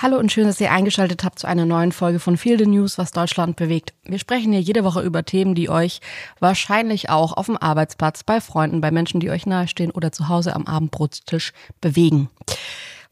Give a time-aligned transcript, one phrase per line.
[0.00, 2.98] Hallo und schön, dass ihr eingeschaltet habt zu einer neuen Folge von Feel the News,
[2.98, 3.94] was Deutschland bewegt.
[4.04, 6.00] Wir sprechen hier jede Woche über Themen, die euch
[6.38, 10.54] wahrscheinlich auch auf dem Arbeitsplatz, bei Freunden, bei Menschen, die euch nahestehen oder zu Hause
[10.54, 12.30] am Abendbrotstisch bewegen.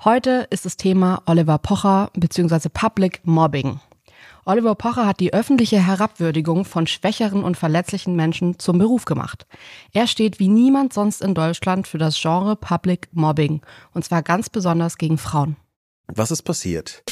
[0.04, 2.68] Heute ist das Thema Oliver Pocher bzw.
[2.68, 3.80] Public Mobbing.
[4.44, 9.44] Oliver Pocher hat die öffentliche Herabwürdigung von schwächeren und verletzlichen Menschen zum Beruf gemacht.
[9.92, 13.60] Er steht wie niemand sonst in Deutschland für das Genre Public Mobbing
[13.92, 15.56] und zwar ganz besonders gegen Frauen.
[16.14, 17.02] Was ist passiert?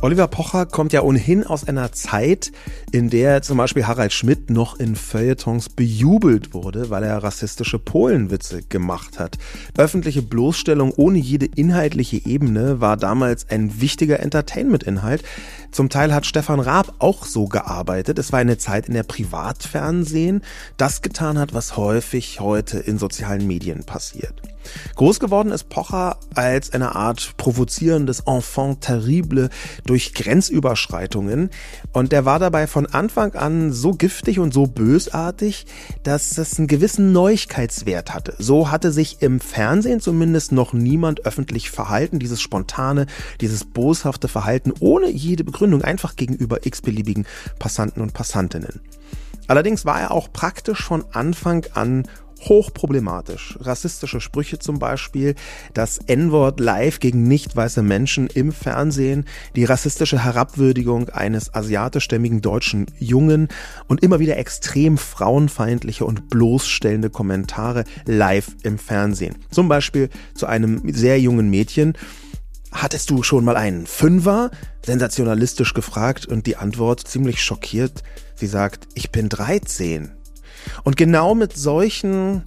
[0.00, 2.50] Oliver Pocher kommt ja ohnehin aus einer Zeit,
[2.90, 8.62] in der zum Beispiel Harald Schmidt noch in Feuilletons bejubelt wurde, weil er rassistische Polenwitze
[8.62, 9.38] gemacht hat.
[9.76, 15.22] Öffentliche Bloßstellung ohne jede inhaltliche Ebene war damals ein wichtiger Entertainment-Inhalt.
[15.70, 18.18] Zum Teil hat Stefan Raab auch so gearbeitet.
[18.18, 20.42] Es war eine Zeit, in der Privatfernsehen
[20.78, 24.42] das getan hat, was häufig heute in sozialen Medien passiert.
[24.96, 29.50] Groß geworden ist Pocher als eine Art provozierendes Enfant terrible
[29.84, 31.50] durch Grenzüberschreitungen
[31.92, 35.66] und der war dabei von Anfang an so giftig und so bösartig,
[36.02, 38.34] dass es einen gewissen Neuigkeitswert hatte.
[38.38, 43.06] So hatte sich im Fernsehen zumindest noch niemand öffentlich verhalten, dieses spontane,
[43.40, 47.26] dieses boshafte Verhalten ohne jede Begründung einfach gegenüber x-beliebigen
[47.58, 48.80] Passanten und Passantinnen.
[49.48, 52.04] Allerdings war er auch praktisch von Anfang an
[52.48, 53.58] hochproblematisch.
[53.60, 55.34] Rassistische Sprüche zum Beispiel,
[55.74, 59.26] das N-Wort live gegen nicht weiße Menschen im Fernsehen,
[59.56, 63.48] die rassistische Herabwürdigung eines asiatischstämmigen deutschen Jungen
[63.88, 69.36] und immer wieder extrem frauenfeindliche und bloßstellende Kommentare live im Fernsehen.
[69.50, 71.94] Zum Beispiel zu einem sehr jungen Mädchen,
[72.72, 74.50] Hattest du schon mal einen Fünfer?
[74.84, 78.02] Sensationalistisch gefragt und die Antwort ziemlich schockiert.
[78.34, 80.10] Sie sagt, ich bin 13.
[80.84, 82.42] Und genau mit solchen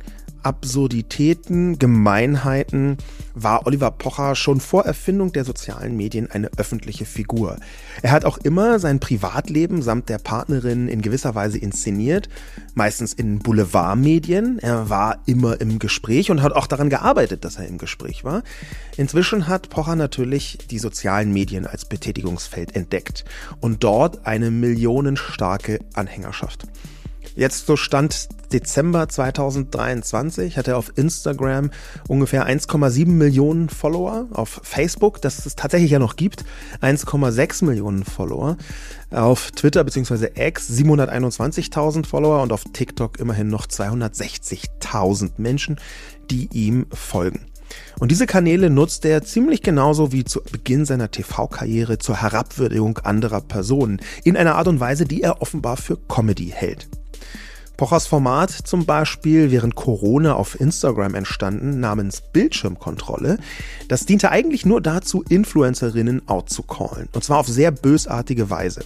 [0.45, 2.97] Absurditäten, Gemeinheiten
[3.33, 7.57] war Oliver Pocher schon vor Erfindung der sozialen Medien eine öffentliche Figur.
[8.03, 12.29] Er hat auch immer sein Privatleben samt der Partnerin in gewisser Weise inszeniert,
[12.75, 14.59] meistens in Boulevardmedien.
[14.59, 18.43] Er war immer im Gespräch und hat auch daran gearbeitet, dass er im Gespräch war.
[18.97, 23.25] Inzwischen hat Pocher natürlich die sozialen Medien als Betätigungsfeld entdeckt
[23.61, 26.67] und dort eine millionenstarke Anhängerschaft.
[27.35, 31.69] Jetzt so Stand Dezember 2023 hat er auf Instagram
[32.07, 36.45] ungefähr 1,7 Millionen Follower, auf Facebook, das es tatsächlich ja noch gibt,
[36.81, 38.55] 1,6 Millionen Follower,
[39.11, 40.29] auf Twitter bzw.
[40.35, 45.77] X 721.000 Follower und auf TikTok immerhin noch 260.000 Menschen,
[46.31, 47.47] die ihm folgen.
[47.99, 53.41] Und diese Kanäle nutzt er ziemlich genauso wie zu Beginn seiner TV-Karriere zur Herabwürdigung anderer
[53.41, 56.87] Personen, in einer Art und Weise, die er offenbar für Comedy hält.
[57.77, 63.37] Pochers Format zum Beispiel während Corona auf Instagram entstanden, namens Bildschirmkontrolle,
[63.87, 67.09] das diente eigentlich nur dazu, Influencerinnen outzucallen.
[67.13, 68.85] Und zwar auf sehr bösartige Weise.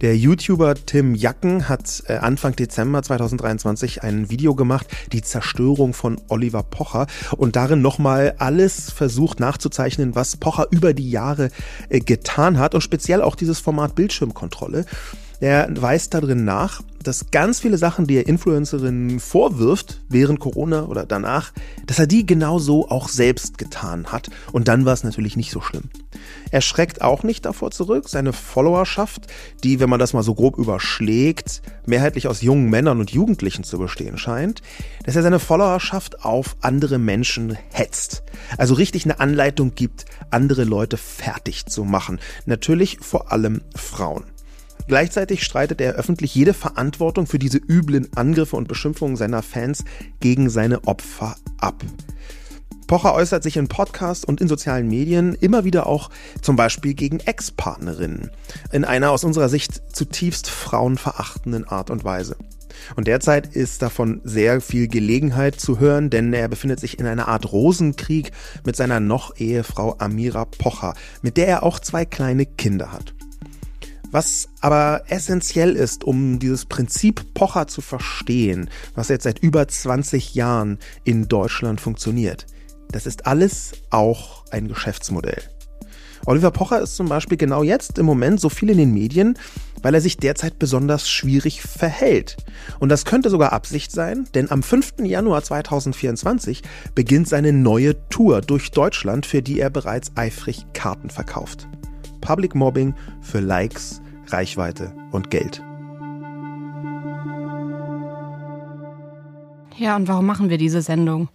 [0.00, 6.20] Der YouTuber Tim Jacken hat äh, Anfang Dezember 2023 ein Video gemacht, die Zerstörung von
[6.28, 11.50] Oliver Pocher und darin nochmal alles versucht nachzuzeichnen, was Pocher über die Jahre
[11.88, 14.84] äh, getan hat und speziell auch dieses Format Bildschirmkontrolle.
[15.44, 21.04] Er weist darin nach, dass ganz viele Sachen, die er Influencerinnen vorwirft, während Corona oder
[21.04, 21.52] danach,
[21.84, 24.30] dass er die genauso auch selbst getan hat.
[24.52, 25.90] Und dann war es natürlich nicht so schlimm.
[26.50, 29.26] Er schreckt auch nicht davor zurück, seine Followerschaft,
[29.62, 33.78] die, wenn man das mal so grob überschlägt, mehrheitlich aus jungen Männern und Jugendlichen zu
[33.78, 34.62] bestehen scheint,
[35.04, 38.22] dass er seine Followerschaft auf andere Menschen hetzt.
[38.56, 42.18] Also richtig eine Anleitung gibt, andere Leute fertig zu machen.
[42.46, 44.24] Natürlich vor allem Frauen.
[44.86, 49.84] Gleichzeitig streitet er öffentlich jede Verantwortung für diese üblen Angriffe und Beschimpfungen seiner Fans
[50.20, 51.82] gegen seine Opfer ab.
[52.86, 56.10] Pocher äußert sich in Podcasts und in sozialen Medien immer wieder auch
[56.42, 58.30] zum Beispiel gegen Ex-Partnerinnen
[58.72, 62.36] in einer aus unserer Sicht zutiefst frauenverachtenden Art und Weise.
[62.96, 67.28] Und derzeit ist davon sehr viel Gelegenheit zu hören, denn er befindet sich in einer
[67.28, 68.32] Art Rosenkrieg
[68.64, 73.14] mit seiner noch Ehefrau Amira Pocher, mit der er auch zwei kleine Kinder hat.
[74.14, 80.36] Was aber essentiell ist, um dieses Prinzip Pocher zu verstehen, was jetzt seit über 20
[80.36, 82.46] Jahren in Deutschland funktioniert,
[82.92, 85.42] das ist alles auch ein Geschäftsmodell.
[86.26, 89.36] Oliver Pocher ist zum Beispiel genau jetzt im Moment so viel in den Medien,
[89.82, 92.36] weil er sich derzeit besonders schwierig verhält.
[92.78, 95.00] Und das könnte sogar Absicht sein, denn am 5.
[95.02, 96.62] Januar 2024
[96.94, 101.66] beginnt seine neue Tour durch Deutschland, für die er bereits eifrig Karten verkauft.
[102.20, 105.62] Public Mobbing für Likes Reichweite und Geld.
[109.76, 111.28] Ja, und warum machen wir diese Sendung?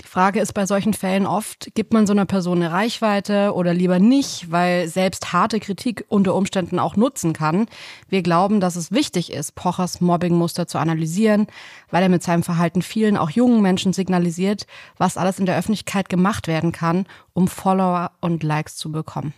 [0.00, 3.72] Die Frage ist bei solchen Fällen oft, gibt man so einer Person eine Reichweite oder
[3.74, 7.66] lieber nicht, weil selbst harte Kritik unter Umständen auch nutzen kann.
[8.08, 11.46] Wir glauben, dass es wichtig ist, Pochers Mobbingmuster zu analysieren,
[11.90, 14.66] weil er mit seinem Verhalten vielen, auch jungen Menschen signalisiert,
[14.98, 19.32] was alles in der Öffentlichkeit gemacht werden kann, um Follower und Likes zu bekommen.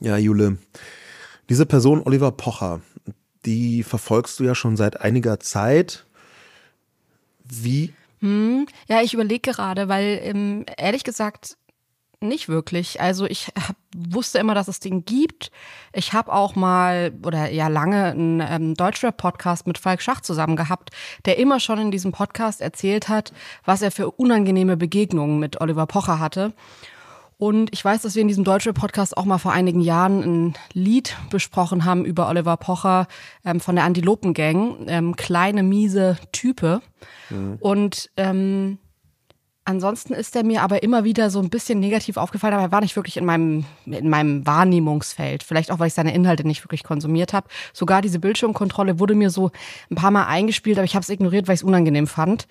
[0.00, 0.58] Ja, Jule,
[1.50, 2.80] diese Person Oliver Pocher,
[3.44, 6.06] die verfolgst du ja schon seit einiger Zeit.
[7.44, 11.56] Wie hm, ja, ich überlege gerade, weil ähm, ehrlich gesagt
[12.22, 13.00] nicht wirklich.
[13.00, 15.50] Also ich hab, wusste immer, dass es den gibt.
[15.94, 20.90] Ich habe auch mal oder ja lange einen ähm, Deutschrap-Podcast mit Falk Schach zusammen gehabt,
[21.24, 23.32] der immer schon in diesem Podcast erzählt hat,
[23.64, 26.52] was er für unangenehme Begegnungen mit Oliver Pocher hatte.
[27.40, 30.54] Und ich weiß, dass wir in diesem deutschen Podcast auch mal vor einigen Jahren ein
[30.74, 33.08] Lied besprochen haben über Oliver Pocher
[33.46, 36.82] ähm, von der Antilopen-Gang, ähm, kleine, miese Type.
[37.30, 37.56] Mhm.
[37.60, 38.76] Und ähm,
[39.64, 42.82] ansonsten ist er mir aber immer wieder so ein bisschen negativ aufgefallen, aber er war
[42.82, 45.42] nicht wirklich in meinem, in meinem Wahrnehmungsfeld.
[45.42, 47.48] Vielleicht auch, weil ich seine Inhalte nicht wirklich konsumiert habe.
[47.72, 49.50] Sogar diese Bildschirmkontrolle wurde mir so
[49.90, 52.48] ein paar Mal eingespielt, aber ich habe es ignoriert, weil ich es unangenehm fand.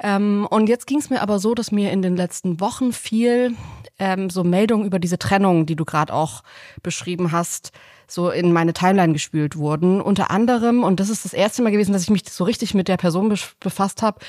[0.00, 3.54] Ähm, und jetzt ging es mir aber so, dass mir in den letzten Wochen viel
[3.98, 6.42] ähm, so Meldungen über diese Trennung, die du gerade auch
[6.82, 7.72] beschrieben hast,
[8.06, 10.00] so in meine Timeline gespült wurden.
[10.00, 12.88] Unter anderem, und das ist das erste Mal gewesen, dass ich mich so richtig mit
[12.88, 14.20] der Person be befasst habe,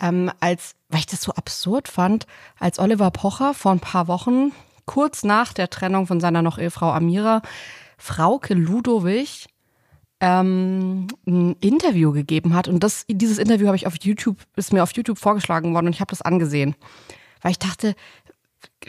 [0.00, 2.26] ähm, als, weil ich das so absurd fand,
[2.58, 4.52] als Oliver Pocher vor ein paar Wochen,
[4.86, 7.42] kurz nach der Trennung von seiner noch Ehefrau Amira,
[7.98, 9.48] Frauke Ludowig
[10.20, 12.68] ähm, ein Interview gegeben hat.
[12.68, 15.92] Und das, dieses Interview habe ich auf YouTube, ist mir auf YouTube vorgeschlagen worden und
[15.92, 16.74] ich habe das angesehen.
[17.42, 17.94] Weil ich dachte,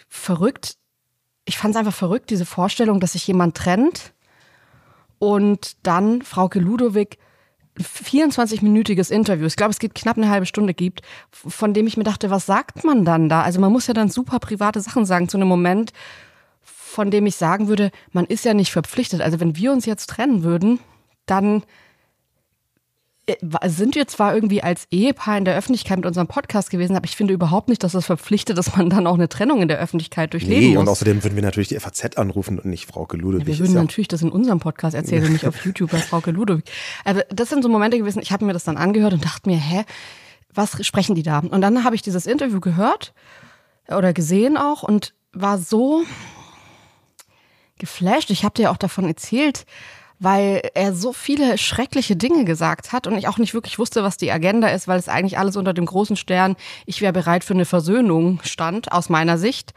[0.08, 0.76] verrückt.
[1.46, 4.14] Ich fand es einfach verrückt, diese Vorstellung, dass sich jemand trennt
[5.18, 7.18] und dann Frauke Ludowig
[7.80, 12.04] 24-minütiges Interview, ich glaube, es geht knapp eine halbe Stunde gibt, von dem ich mir
[12.04, 13.42] dachte, was sagt man dann da?
[13.42, 15.92] Also man muss ja dann super private Sachen sagen zu einem Moment,
[16.62, 19.22] von dem ich sagen würde, man ist ja nicht verpflichtet.
[19.22, 20.80] Also wenn wir uns jetzt trennen würden,
[21.30, 21.64] dann
[23.30, 27.06] äh, sind wir zwar irgendwie als Ehepaar in der Öffentlichkeit mit unserem Podcast gewesen, aber
[27.06, 29.80] ich finde überhaupt nicht, dass das verpflichtet, dass man dann auch eine Trennung in der
[29.80, 30.82] Öffentlichkeit durchleben nee, muss.
[30.82, 33.48] und außerdem würden wir natürlich die FAZ anrufen und nicht Frauke Ludewig.
[33.48, 36.32] Ja, wir würden natürlich das in unserem Podcast erzählen und nicht auf YouTube bei Frauke
[36.32, 36.66] Ludewig.
[37.06, 39.58] Also das sind so Momente gewesen, ich habe mir das dann angehört und dachte mir,
[39.58, 39.84] hä,
[40.54, 41.40] was sprechen die da?
[41.40, 43.14] Und dann habe ich dieses Interview gehört
[43.88, 46.04] oder gesehen auch und war so
[47.78, 48.32] geflasht.
[48.32, 49.66] Ich habe dir auch davon erzählt,
[50.20, 54.18] weil er so viele schreckliche Dinge gesagt hat und ich auch nicht wirklich wusste, was
[54.18, 57.54] die Agenda ist, weil es eigentlich alles unter dem großen Stern, ich wäre bereit für
[57.54, 59.74] eine Versöhnung stand, aus meiner Sicht.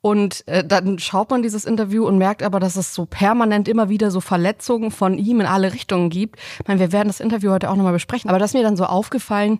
[0.00, 3.88] Und äh, dann schaut man dieses Interview und merkt aber, dass es so permanent immer
[3.88, 6.38] wieder so Verletzungen von ihm in alle Richtungen gibt.
[6.60, 8.76] Ich meine, wir werden das Interview heute auch nochmal besprechen, aber das ist mir dann
[8.76, 9.58] so aufgefallen,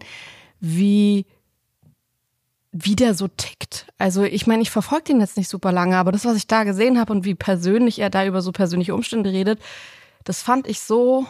[0.60, 1.26] wie
[2.78, 3.86] wie der so tickt.
[3.96, 6.64] Also ich meine, ich verfolge ihn jetzt nicht super lange, aber das, was ich da
[6.64, 9.60] gesehen habe und wie persönlich er da über so persönliche Umstände redet,
[10.26, 11.26] das fand ich so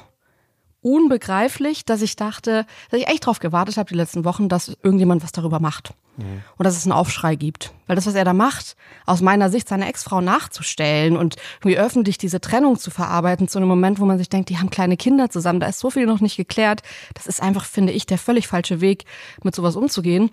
[0.81, 5.23] unbegreiflich, dass ich dachte, dass ich echt drauf gewartet habe die letzten Wochen, dass irgendjemand
[5.23, 5.95] was darüber macht.
[6.17, 6.43] Mhm.
[6.57, 7.75] Und dass es einen Aufschrei gibt.
[7.87, 12.19] Weil das, was er da macht, aus meiner Sicht seine Ex-Frau nachzustellen und irgendwie öffentlich
[12.19, 15.29] diese Trennung zu verarbeiten, zu einem Moment, wo man sich denkt, die haben kleine Kinder
[15.29, 16.83] zusammen, da ist so viel noch nicht geklärt.
[17.15, 19.05] Das ist einfach, finde ich, der völlig falsche Weg,
[19.43, 20.31] mit sowas umzugehen.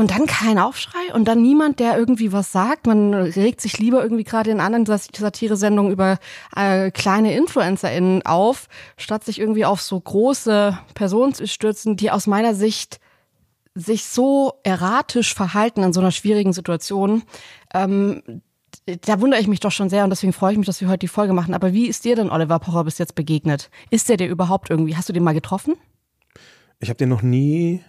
[0.00, 2.86] Und dann kein Aufschrei und dann niemand, der irgendwie was sagt.
[2.86, 6.18] Man regt sich lieber irgendwie gerade in anderen Satiresendungen über
[6.56, 12.26] äh, kleine InfluencerInnen auf, statt sich irgendwie auf so große Personen zu stürzen, die aus
[12.26, 12.98] meiner Sicht
[13.74, 17.22] sich so erratisch verhalten in so einer schwierigen Situation.
[17.74, 18.22] Ähm,
[19.02, 21.00] da wundere ich mich doch schon sehr und deswegen freue ich mich, dass wir heute
[21.00, 21.52] die Folge machen.
[21.52, 23.68] Aber wie ist dir denn Oliver Pocher bis jetzt begegnet?
[23.90, 24.96] Ist der dir überhaupt irgendwie?
[24.96, 25.74] Hast du den mal getroffen?
[26.78, 27.84] Ich habe den noch nie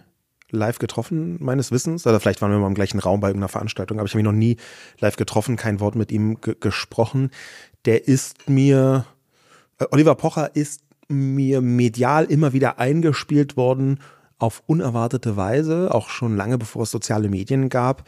[0.52, 2.06] live getroffen, meines Wissens.
[2.06, 4.26] Oder vielleicht waren wir mal im gleichen Raum bei irgendeiner Veranstaltung, aber ich habe ihn
[4.26, 4.56] noch nie
[5.00, 7.30] live getroffen, kein Wort mit ihm gesprochen.
[7.84, 9.06] Der ist mir,
[9.78, 13.98] äh, Oliver Pocher ist mir medial immer wieder eingespielt worden
[14.38, 18.04] auf unerwartete Weise, auch schon lange bevor es soziale Medien gab,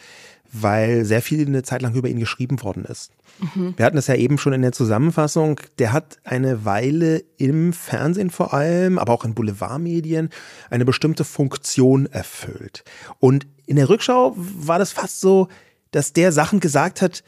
[0.55, 3.11] weil sehr viel eine Zeit lang über ihn geschrieben worden ist.
[3.55, 3.75] Mhm.
[3.77, 5.61] Wir hatten es ja eben schon in der Zusammenfassung.
[5.79, 10.31] Der hat eine Weile im Fernsehen vor allem, aber auch in Boulevardmedien
[10.71, 12.85] eine bestimmte Funktion erfüllt.
[13.19, 15.49] Und in der Rückschau war das fast so,
[15.91, 17.25] dass der Sachen gesagt hat,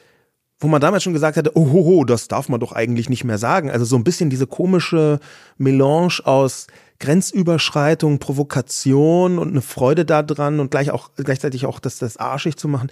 [0.58, 3.24] wo man damals schon gesagt hatte, oh, ho, ho, das darf man doch eigentlich nicht
[3.24, 3.70] mehr sagen.
[3.70, 5.20] Also so ein bisschen diese komische
[5.58, 6.66] Melange aus
[6.98, 12.68] Grenzüberschreitung, Provokation und eine Freude daran und gleich auch, gleichzeitig auch das, das arschig zu
[12.68, 12.90] machen.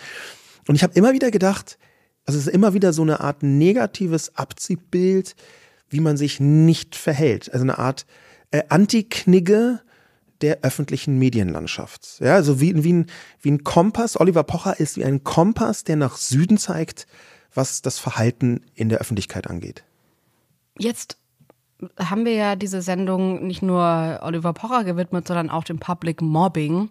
[0.68, 1.78] Und ich habe immer wieder gedacht,
[2.26, 5.37] also es ist immer wieder so eine Art negatives Abziehbild,
[5.88, 7.52] wie man sich nicht verhält.
[7.52, 8.06] Also eine Art
[8.50, 9.80] äh, Anti-Knigge,
[10.40, 12.20] der öffentlichen Medienlandschaft.
[12.20, 13.06] Ja, also wie, wie, ein,
[13.40, 14.18] wie ein Kompass.
[14.20, 17.06] Oliver Pocher ist wie ein Kompass, der nach Süden zeigt,
[17.54, 19.84] was das Verhalten in der Öffentlichkeit angeht.
[20.78, 21.16] Jetzt
[21.99, 26.90] haben wir ja diese Sendung nicht nur Oliver Pocher gewidmet, sondern auch dem Public Mobbing.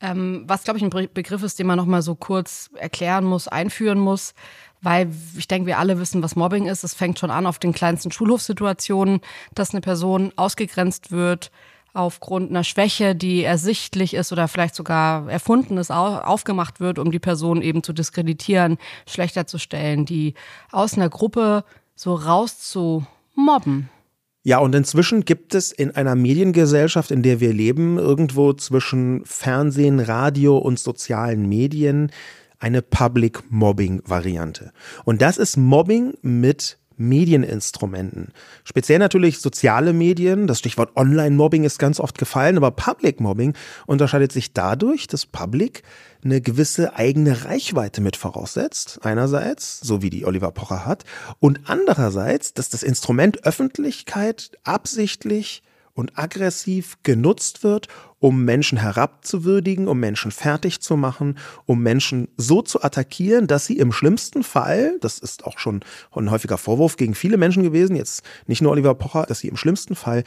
[0.00, 3.48] Ähm, was, glaube ich, ein Begriff ist, den man noch mal so kurz erklären muss,
[3.48, 4.34] einführen muss,
[4.82, 6.84] weil ich denke, wir alle wissen, was Mobbing ist.
[6.84, 9.20] Es fängt schon an auf den kleinsten Schulhofsituationen,
[9.54, 11.50] dass eine Person ausgegrenzt wird
[11.94, 17.20] aufgrund einer Schwäche, die ersichtlich ist oder vielleicht sogar erfunden ist, aufgemacht wird, um die
[17.20, 20.34] Person eben zu diskreditieren, schlechter zu stellen, die
[20.72, 21.64] aus einer Gruppe
[21.94, 23.88] so rauszumobben.
[24.46, 30.00] Ja, und inzwischen gibt es in einer Mediengesellschaft, in der wir leben, irgendwo zwischen Fernsehen,
[30.00, 32.12] Radio und sozialen Medien
[32.58, 34.72] eine Public Mobbing Variante.
[35.04, 38.28] Und das ist Mobbing mit Medieninstrumenten.
[38.64, 40.46] Speziell natürlich soziale Medien.
[40.46, 43.54] Das Stichwort Online-Mobbing ist ganz oft gefallen, aber Public Mobbing
[43.86, 45.82] unterscheidet sich dadurch, dass Public
[46.24, 49.00] eine gewisse eigene Reichweite mit voraussetzt.
[49.02, 51.04] Einerseits, so wie die Oliver Pocher hat,
[51.40, 55.62] und andererseits, dass das Instrument Öffentlichkeit absichtlich
[55.94, 62.62] und aggressiv genutzt wird, um Menschen herabzuwürdigen, um Menschen fertig zu machen, um Menschen so
[62.62, 67.14] zu attackieren, dass sie im schlimmsten Fall, das ist auch schon ein häufiger Vorwurf gegen
[67.14, 70.24] viele Menschen gewesen, jetzt nicht nur Oliver Pocher, dass sie im schlimmsten Fall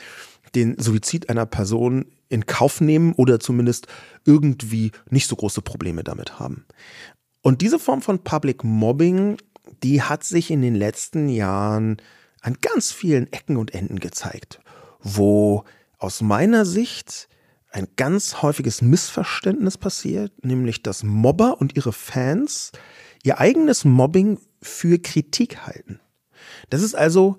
[0.56, 3.88] den Suizid einer Person in Kauf nehmen oder zumindest
[4.26, 6.66] irgendwie nicht so große Probleme damit haben.
[7.42, 9.38] Und diese Form von Public Mobbing,
[9.84, 11.98] die hat sich in den letzten Jahren
[12.42, 14.62] an ganz vielen Ecken und Enden gezeigt
[15.00, 15.64] wo
[15.98, 17.28] aus meiner Sicht
[17.72, 22.72] ein ganz häufiges Missverständnis passiert, nämlich dass Mobber und ihre Fans
[23.24, 26.00] ihr eigenes Mobbing für Kritik halten.
[26.70, 27.38] Dass es also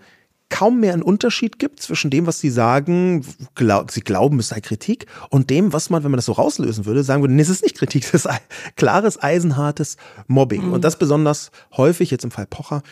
[0.51, 3.25] kaum mehr einen Unterschied gibt zwischen dem, was sie sagen,
[3.55, 6.87] glaub, sie glauben, es sei Kritik, und dem, was man, wenn man das so rauslösen
[6.87, 8.29] würde, sagen würde, nee, es ist nicht Kritik, es ist
[8.77, 9.97] klares, eisenhartes
[10.27, 10.67] Mobbing.
[10.67, 10.73] Mhm.
[10.73, 12.83] Und das besonders häufig, jetzt im Fall Pocher,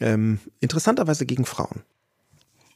[0.00, 1.82] ähm, interessanterweise gegen Frauen.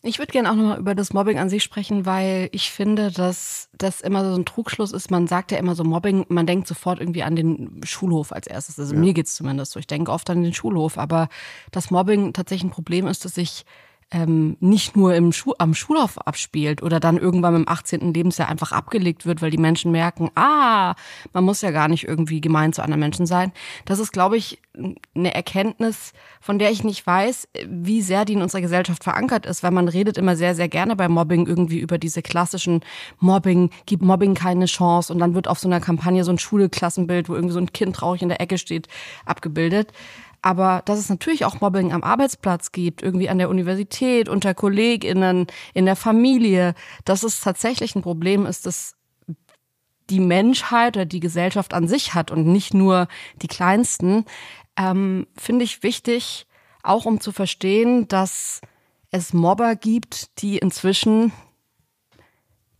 [0.06, 3.68] Ich würde gerne auch nochmal über das Mobbing an sich sprechen, weil ich finde, dass
[3.76, 5.10] das immer so ein Trugschluss ist.
[5.10, 8.78] Man sagt ja immer so Mobbing, man denkt sofort irgendwie an den Schulhof als erstes.
[8.78, 9.00] Also ja.
[9.00, 9.80] mir geht's zumindest so.
[9.80, 11.28] Ich denke oft an den Schulhof, aber
[11.72, 13.64] das Mobbing tatsächlich ein Problem ist, dass ich
[14.12, 18.14] ähm, nicht nur im Schu am Schulhof abspielt oder dann irgendwann im 18.
[18.14, 20.94] Lebensjahr einfach abgelegt wird, weil die Menschen merken, ah,
[21.32, 23.52] man muss ja gar nicht irgendwie gemein zu anderen Menschen sein.
[23.84, 24.60] Das ist, glaube ich,
[25.14, 29.64] eine Erkenntnis, von der ich nicht weiß, wie sehr die in unserer Gesellschaft verankert ist,
[29.64, 32.82] weil man redet immer sehr, sehr gerne bei Mobbing irgendwie über diese klassischen
[33.18, 37.28] Mobbing, gibt Mobbing keine Chance und dann wird auf so einer Kampagne so ein Schulklassenbild,
[37.28, 38.86] wo irgendwie so ein Kind traurig in der Ecke steht,
[39.24, 39.92] abgebildet.
[40.42, 45.46] Aber dass es natürlich auch Mobbing am Arbeitsplatz gibt, irgendwie an der Universität, unter KollegInnen,
[45.74, 46.74] in der Familie,
[47.04, 48.94] dass es tatsächlich ein Problem ist, dass
[50.10, 53.08] die Menschheit oder die Gesellschaft an sich hat und nicht nur
[53.42, 54.24] die Kleinsten,
[54.76, 56.46] ähm, finde ich wichtig,
[56.82, 58.60] auch um zu verstehen, dass
[59.10, 61.32] es Mobber gibt, die inzwischen,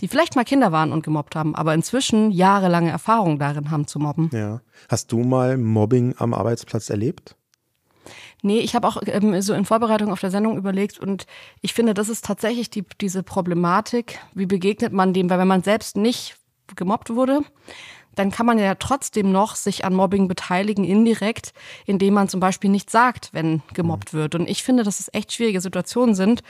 [0.01, 3.99] die vielleicht mal Kinder waren und gemobbt haben, aber inzwischen jahrelange Erfahrung darin haben zu
[3.99, 4.31] mobben.
[4.33, 4.61] Ja.
[4.89, 7.37] Hast du mal Mobbing am Arbeitsplatz erlebt?
[8.47, 11.27] Nee, ich habe auch ähm, so in Vorbereitung auf der Sendung überlegt und
[11.63, 14.21] ich finde, das ist tatsächlich die, diese Problematik.
[14.35, 15.29] Wie begegnet man dem?
[15.29, 16.37] Weil wenn man selbst nicht
[16.77, 17.41] gemobbt wurde,
[18.15, 21.55] dann kann man ja trotzdem noch sich an Mobbing beteiligen, indirekt,
[21.87, 24.37] indem man zum Beispiel nichts sagt, wenn gemobbt wird.
[24.37, 26.45] Und ich finde, dass es echt schwierige Situationen sind,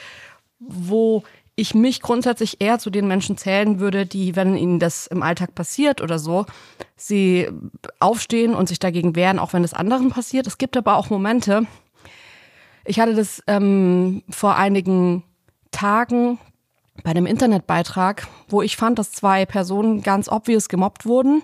[0.59, 1.23] wo
[1.55, 5.55] ich mich grundsätzlich eher zu den Menschen zählen würde, die, wenn ihnen das im Alltag
[5.55, 6.45] passiert oder so,
[6.95, 7.49] sie
[8.01, 10.47] aufstehen und sich dagegen wehren, auch wenn es anderen passiert.
[10.47, 11.67] Es gibt aber auch Momente,
[12.87, 15.23] ich hatte das ähm, vor einigen
[15.71, 16.39] Tagen
[17.03, 21.43] bei einem Internetbeitrag, wo ich fand, dass zwei Personen ganz obvious gemobbt wurden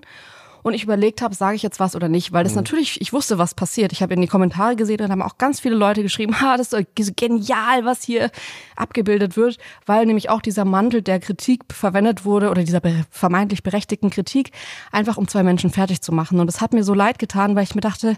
[0.63, 2.59] und ich überlegt habe, sage ich jetzt was oder nicht, weil das mhm.
[2.59, 3.93] natürlich, ich wusste, was passiert.
[3.93, 6.73] Ich habe in die Kommentare gesehen und haben auch ganz viele Leute geschrieben, ha, das
[6.73, 8.31] ist genial, was hier
[8.77, 12.81] abgebildet wird, weil nämlich auch dieser Mantel der Kritik verwendet wurde oder dieser
[13.11, 14.53] vermeintlich berechtigten Kritik,
[14.93, 16.39] einfach um zwei Menschen fertig zu machen.
[16.39, 18.17] Und es hat mir so leid getan, weil ich mir dachte,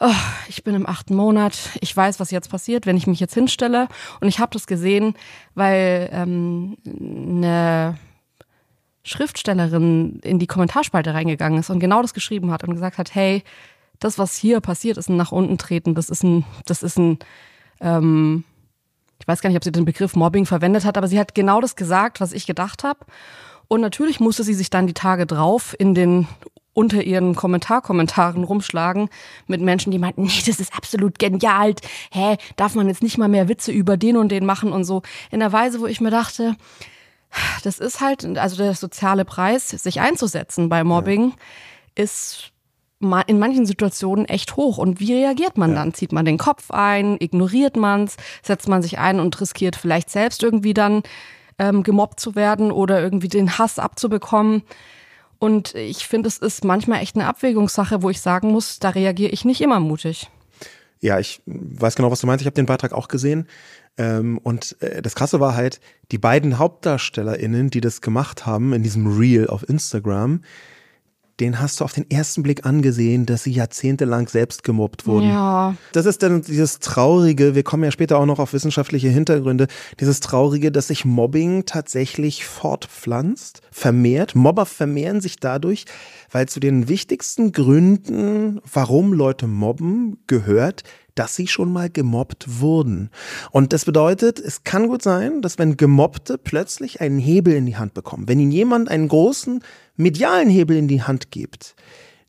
[0.00, 0.10] oh,
[0.48, 3.88] ich bin im achten Monat, ich weiß, was jetzt passiert, wenn ich mich jetzt hinstelle.
[4.20, 5.14] Und ich habe das gesehen,
[5.54, 7.98] weil ähm, eine
[9.04, 13.44] Schriftstellerin in die Kommentarspalte reingegangen ist und genau das geschrieben hat und gesagt hat, hey,
[14.00, 17.18] das, was hier passiert, ist ein nach unten treten, das ist ein, das ist ein,
[17.80, 18.44] ähm,
[19.20, 21.60] ich weiß gar nicht, ob sie den Begriff Mobbing verwendet hat, aber sie hat genau
[21.60, 23.00] das gesagt, was ich gedacht habe.
[23.68, 26.26] Und natürlich musste sie sich dann die Tage drauf in den
[26.74, 29.08] unter ihren Kommentarkommentaren rumschlagen
[29.46, 31.74] mit Menschen, die meinten, nee, das ist absolut genial.
[32.12, 35.02] Hä, darf man jetzt nicht mal mehr Witze über den und den machen und so.
[35.30, 36.56] In der Weise, wo ich mir dachte,
[37.62, 41.36] Das ist halt, also der soziale Preis, sich einzusetzen bei Mobbing, ja.
[41.96, 42.50] ist
[43.00, 44.78] in manchen Situationen echt hoch.
[44.78, 45.76] Und wie reagiert man ja.
[45.76, 45.94] dann?
[45.94, 50.10] Zieht man den Kopf ein, ignoriert man es, setzt man sich ein und riskiert vielleicht
[50.10, 51.02] selbst irgendwie dann
[51.58, 54.62] ähm, gemobbt zu werden oder irgendwie den Hass abzubekommen.
[55.44, 59.30] Und ich finde, es ist manchmal echt eine Abwägungssache, wo ich sagen muss, da reagiere
[59.30, 60.30] ich nicht immer mutig.
[61.00, 62.40] Ja, ich weiß genau, was du meinst.
[62.40, 63.46] Ich habe den Beitrag auch gesehen.
[63.98, 65.80] Ähm, und äh, das Krasse war halt,
[66.12, 70.40] die beiden HauptdarstellerInnen, die das gemacht haben in diesem Reel auf Instagram,
[71.40, 75.28] den hast du auf den ersten Blick angesehen, dass sie jahrzehntelang selbst gemobbt wurden.
[75.28, 75.74] Ja.
[75.92, 79.66] Das ist dann dieses Traurige, wir kommen ja später auch noch auf wissenschaftliche Hintergründe,
[79.98, 84.34] dieses Traurige, dass sich Mobbing tatsächlich fortpflanzt, vermehrt.
[84.34, 85.86] Mobber vermehren sich dadurch,
[86.30, 90.82] weil zu den wichtigsten Gründen, warum Leute mobben, gehört,
[91.14, 93.10] dass sie schon mal gemobbt wurden.
[93.50, 97.76] Und das bedeutet, es kann gut sein, dass wenn Gemobbte plötzlich einen Hebel in die
[97.76, 99.62] Hand bekommen, wenn ihnen jemand einen großen
[99.96, 101.76] medialen Hebel in die Hand gibt,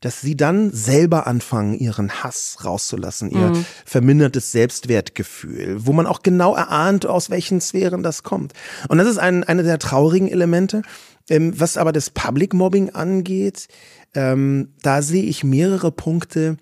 [0.00, 3.64] dass sie dann selber anfangen, ihren Hass rauszulassen, ihr mhm.
[3.84, 8.52] vermindertes Selbstwertgefühl, wo man auch genau erahnt, aus welchen Sphären das kommt.
[8.88, 10.82] Und das ist ein, eine der traurigen Elemente.
[11.28, 13.66] Ähm, was aber das Public Mobbing angeht,
[14.14, 16.56] ähm, da sehe ich mehrere Punkte,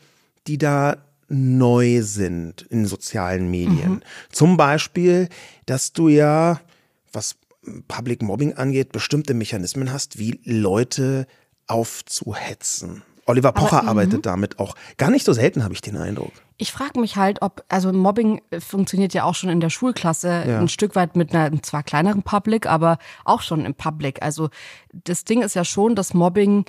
[0.46, 3.92] die da neu sind in sozialen Medien.
[3.92, 4.02] Mhm.
[4.30, 5.28] Zum Beispiel,
[5.66, 6.60] dass du ja,
[7.12, 7.36] was
[7.88, 11.26] Public Mobbing angeht, bestimmte Mechanismen hast, wie Leute
[11.66, 13.02] aufzuhetzen.
[13.26, 14.22] Oliver Pocher Aber, arbeitet mhm.
[14.22, 14.74] damit auch.
[14.96, 16.32] Gar nicht so selten, habe ich den Eindruck.
[16.56, 20.60] Ich frage mich halt, ob, also Mobbing funktioniert ja auch schon in der Schulklasse ja.
[20.60, 24.22] ein Stück weit mit einer zwar kleineren Public, aber auch schon im Public.
[24.22, 24.50] Also
[24.92, 26.64] das Ding ist ja schon, dass Mobbing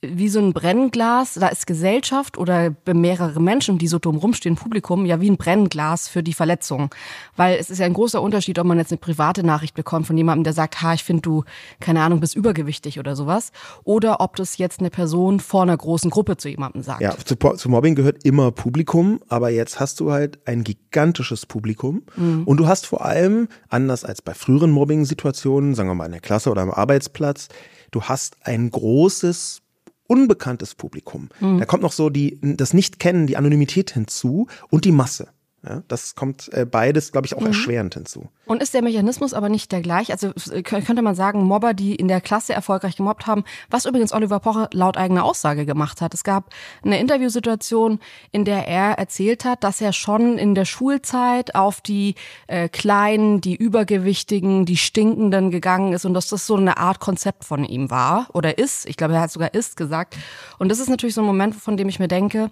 [0.00, 5.04] wie so ein Brennglas, da ist Gesellschaft oder mehrere Menschen, die so dumm rumstehen, Publikum,
[5.06, 6.94] ja wie ein Brennglas für die Verletzung.
[7.36, 10.16] Weil es ist ja ein großer Unterschied, ob man jetzt eine private Nachricht bekommt von
[10.16, 11.44] jemandem, der sagt, ha, ich finde du,
[11.80, 13.50] keine Ahnung, bist übergewichtig oder sowas.
[13.82, 17.00] Oder ob das jetzt eine Person vor einer großen Gruppe zu jemandem sagt.
[17.00, 22.02] Ja, zu, zu Mobbing gehört immer Publikum, aber jetzt hast du halt ein gigantisches Publikum.
[22.16, 22.44] Mhm.
[22.44, 26.20] Und du hast vor allem, anders als bei früheren Mobbing-Situationen, sagen wir mal in der
[26.20, 27.48] Klasse oder am Arbeitsplatz,
[27.90, 29.62] du hast ein großes
[30.08, 31.28] unbekanntes Publikum.
[31.38, 31.58] Mhm.
[31.58, 35.28] Da kommt noch so die, das Nicht-Kennen, die Anonymität hinzu und die Masse.
[35.66, 37.48] Ja, das kommt äh, beides, glaube ich, auch mhm.
[37.48, 38.28] erschwerend hinzu.
[38.46, 40.12] Und ist der Mechanismus aber nicht der gleich?
[40.12, 44.38] Also könnte man sagen, Mobber, die in der Klasse erfolgreich gemobbt haben, was übrigens Oliver
[44.38, 46.14] Pocher laut eigener Aussage gemacht hat.
[46.14, 46.50] Es gab
[46.84, 47.98] eine Interviewsituation,
[48.30, 52.14] in der er erzählt hat, dass er schon in der Schulzeit auf die
[52.46, 57.44] äh, Kleinen, die Übergewichtigen, die Stinkenden gegangen ist und dass das so eine Art Konzept
[57.44, 58.88] von ihm war oder ist.
[58.88, 60.16] Ich glaube, er hat sogar ist gesagt.
[60.58, 62.50] Und das ist natürlich so ein Moment, von dem ich mir denke,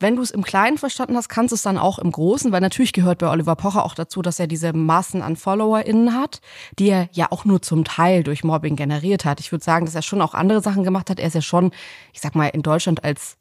[0.00, 2.60] wenn du es im Kleinen verstanden hast, kannst du es dann auch im Großen, weil
[2.60, 6.40] natürlich gehört bei Oliver Pocher auch dazu, dass er diese Massen an FollowerInnen hat,
[6.78, 9.40] die er ja auch nur zum Teil durch Mobbing generiert hat.
[9.40, 11.18] Ich würde sagen, dass er schon auch andere Sachen gemacht hat.
[11.18, 11.72] Er ist ja schon,
[12.12, 13.36] ich sag mal, in Deutschland als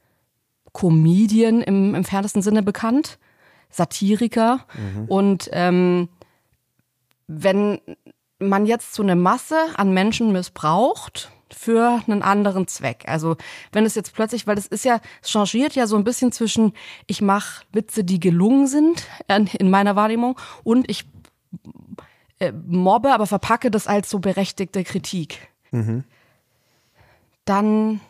[0.73, 3.19] Comedian im, im fernsten Sinne bekannt,
[3.69, 4.65] Satiriker.
[4.73, 5.05] Mhm.
[5.07, 6.09] Und ähm,
[7.27, 7.79] wenn
[8.39, 13.03] man jetzt so eine Masse an Menschen missbraucht, für einen anderen Zweck.
[13.07, 13.37] Also
[13.71, 16.73] wenn es jetzt plötzlich, weil es ist ja, es changiert ja so ein bisschen zwischen,
[17.05, 19.07] ich mache Witze, die gelungen sind
[19.59, 21.05] in meiner Wahrnehmung und ich
[22.39, 25.47] äh, mobbe, aber verpacke das als so berechtigte Kritik.
[25.71, 26.03] Mhm.
[27.45, 28.01] Dann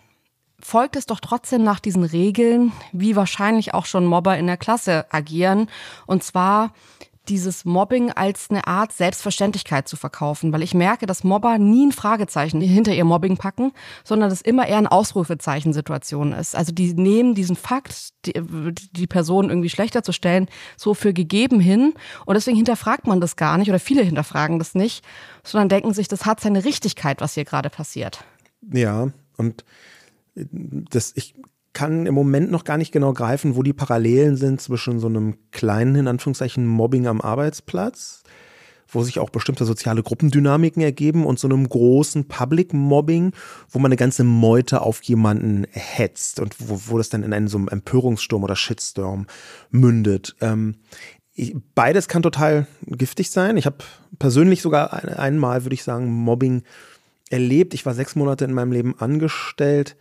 [0.60, 5.06] folgt es doch trotzdem nach diesen Regeln, wie wahrscheinlich auch schon Mobber in der Klasse
[5.12, 5.70] agieren.
[6.08, 6.74] Und zwar
[7.30, 11.92] dieses Mobbing als eine Art Selbstverständlichkeit zu verkaufen, weil ich merke, dass Mobber nie ein
[11.92, 13.72] Fragezeichen hinter ihr Mobbing packen,
[14.04, 16.56] sondern dass immer eher eine Ausrufezeichensituation ist.
[16.56, 18.34] Also die nehmen diesen Fakt, die,
[18.92, 21.94] die Person irgendwie schlechter zu stellen, so für gegeben hin
[22.26, 25.04] und deswegen hinterfragt man das gar nicht oder viele hinterfragen das nicht,
[25.44, 28.24] sondern denken sich, das hat seine Richtigkeit, was hier gerade passiert.
[28.72, 29.64] Ja, und
[30.36, 31.36] das, ich
[31.78, 35.38] kann im Moment noch gar nicht genau greifen, wo die Parallelen sind zwischen so einem
[35.52, 38.24] kleinen, in Anführungszeichen, Mobbing am Arbeitsplatz,
[38.88, 43.32] wo sich auch bestimmte soziale Gruppendynamiken ergeben und so einem großen Public Mobbing,
[43.70, 47.48] wo man eine ganze Meute auf jemanden hetzt und wo, wo das dann in einen
[47.48, 49.28] so einem Empörungssturm oder Shitstorm
[49.70, 50.36] mündet.
[50.42, 50.78] Ähm,
[51.36, 53.56] ich, beides kann total giftig sein.
[53.56, 53.78] Ich habe
[54.18, 56.64] persönlich sogar ein, einmal, würde ich sagen, Mobbing
[57.30, 57.76] erlebt.
[57.76, 59.96] Ich war sechs Monate in meinem Leben angestellt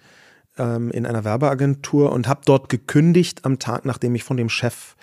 [0.59, 4.97] ähm, in einer Werbeagentur und habe dort gekündigt am Tag, nachdem ich von dem Chef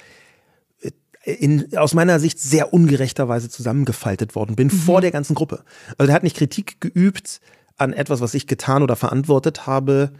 [0.82, 0.92] äh,
[1.32, 4.72] in, aus meiner Sicht sehr ungerechterweise zusammengefaltet worden bin mhm.
[4.72, 5.64] vor der ganzen Gruppe.
[5.98, 7.40] Also der hat nicht Kritik geübt
[7.78, 10.12] an etwas, was ich getan oder verantwortet habe,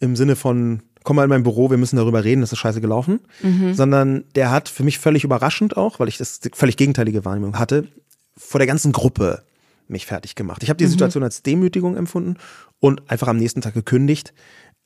[0.00, 2.80] im Sinne von, komm mal in mein Büro, wir müssen darüber reden, das ist scheiße
[2.80, 3.74] gelaufen, mhm.
[3.74, 7.88] sondern der hat für mich völlig überraschend auch, weil ich das völlig gegenteilige Wahrnehmung hatte,
[8.36, 9.42] vor der ganzen Gruppe
[9.88, 10.62] mich fertig gemacht.
[10.62, 10.90] Ich habe die mhm.
[10.90, 12.36] Situation als Demütigung empfunden
[12.78, 14.32] und einfach am nächsten Tag gekündigt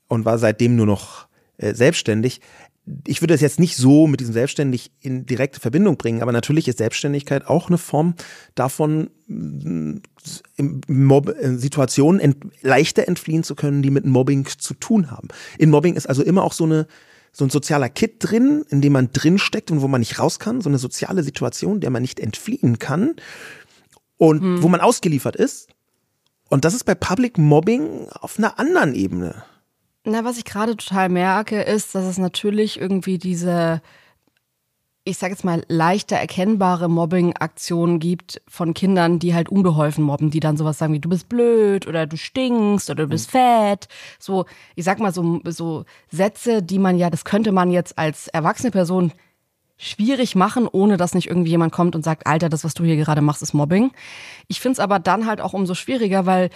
[0.08, 2.40] und war seitdem nur noch äh, selbstständig.
[3.06, 6.68] Ich würde das jetzt nicht so mit diesem Selbstständig in direkte Verbindung bringen, aber natürlich
[6.68, 8.14] ist Selbstständigkeit auch eine Form
[8.54, 15.28] davon, Mob äh, Situationen ent leichter entfliehen zu können, die mit Mobbing zu tun haben.
[15.58, 16.86] In Mobbing ist also immer auch so eine
[17.36, 20.60] so ein sozialer Kit drin, in dem man drinsteckt und wo man nicht raus kann,
[20.60, 23.16] so eine soziale Situation, der man nicht entfliehen kann
[24.16, 24.62] und hm.
[24.62, 25.68] wo man ausgeliefert ist.
[26.48, 29.42] Und das ist bei Public Mobbing auf einer anderen Ebene.
[30.04, 33.80] Na, was ich gerade total merke, ist, dass es natürlich irgendwie diese
[35.06, 40.40] ich sage jetzt mal, leichter erkennbare Mobbing-Aktionen gibt von Kindern, die halt unbeholfen mobben, die
[40.40, 43.38] dann sowas sagen wie du bist blöd oder du stinkst oder du bist mhm.
[43.38, 43.88] fett.
[44.18, 48.28] So, ich sag mal so, so Sätze, die man ja, das könnte man jetzt als
[48.28, 49.12] erwachsene Person
[49.76, 52.96] schwierig machen, ohne dass nicht irgendwie jemand kommt und sagt, Alter, das, was du hier
[52.96, 53.92] gerade machst, ist Mobbing.
[54.48, 56.48] Ich find's aber dann halt auch umso schwieriger, weil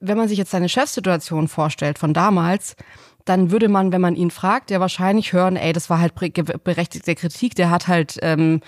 [0.00, 2.76] wenn man sich jetzt seine Chefsituation vorstellt von damals,
[3.24, 7.14] dann würde man, wenn man ihn fragt, ja wahrscheinlich hören, ey, das war halt berechtigte
[7.14, 8.60] Kritik, der hat halt, ähm,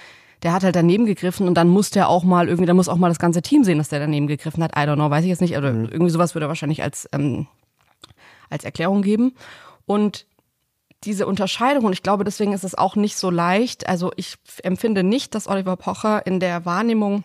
[0.43, 2.97] der hat halt daneben gegriffen und dann muss der auch mal irgendwie, dann muss auch
[2.97, 4.73] mal das ganze Team sehen, dass der daneben gegriffen hat.
[4.77, 5.87] I don't know, weiß ich jetzt nicht, oder mhm.
[5.87, 7.47] irgendwie sowas würde er wahrscheinlich als, ähm,
[8.49, 9.35] als Erklärung geben.
[9.87, 10.27] Und
[11.05, 13.89] diese Unterscheidung, und ich glaube, deswegen ist es auch nicht so leicht.
[13.89, 17.25] Also ich empfinde nicht, dass Oliver Pocher in der Wahrnehmung,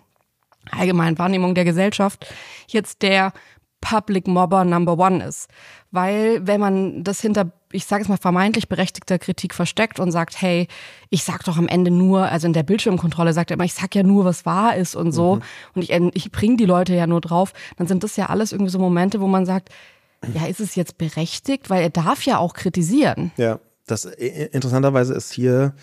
[0.69, 2.27] allgemeinen Wahrnehmung der Gesellschaft,
[2.67, 3.33] jetzt der
[3.81, 5.49] Public Mobber Number One ist.
[5.91, 10.41] Weil wenn man das hinter, ich sage es mal, vermeintlich berechtigter Kritik versteckt und sagt,
[10.41, 10.67] hey,
[11.09, 13.93] ich sag doch am Ende nur, also in der Bildschirmkontrolle sagt er immer, ich sag
[13.95, 15.35] ja nur, was wahr ist und so.
[15.35, 15.41] Mhm.
[15.75, 18.71] Und ich, ich bringe die Leute ja nur drauf, dann sind das ja alles irgendwie
[18.71, 19.69] so Momente, wo man sagt,
[20.33, 21.69] ja, ist es jetzt berechtigt?
[21.69, 23.31] Weil er darf ja auch kritisieren.
[23.37, 25.73] Ja, das äh, interessanterweise ist hier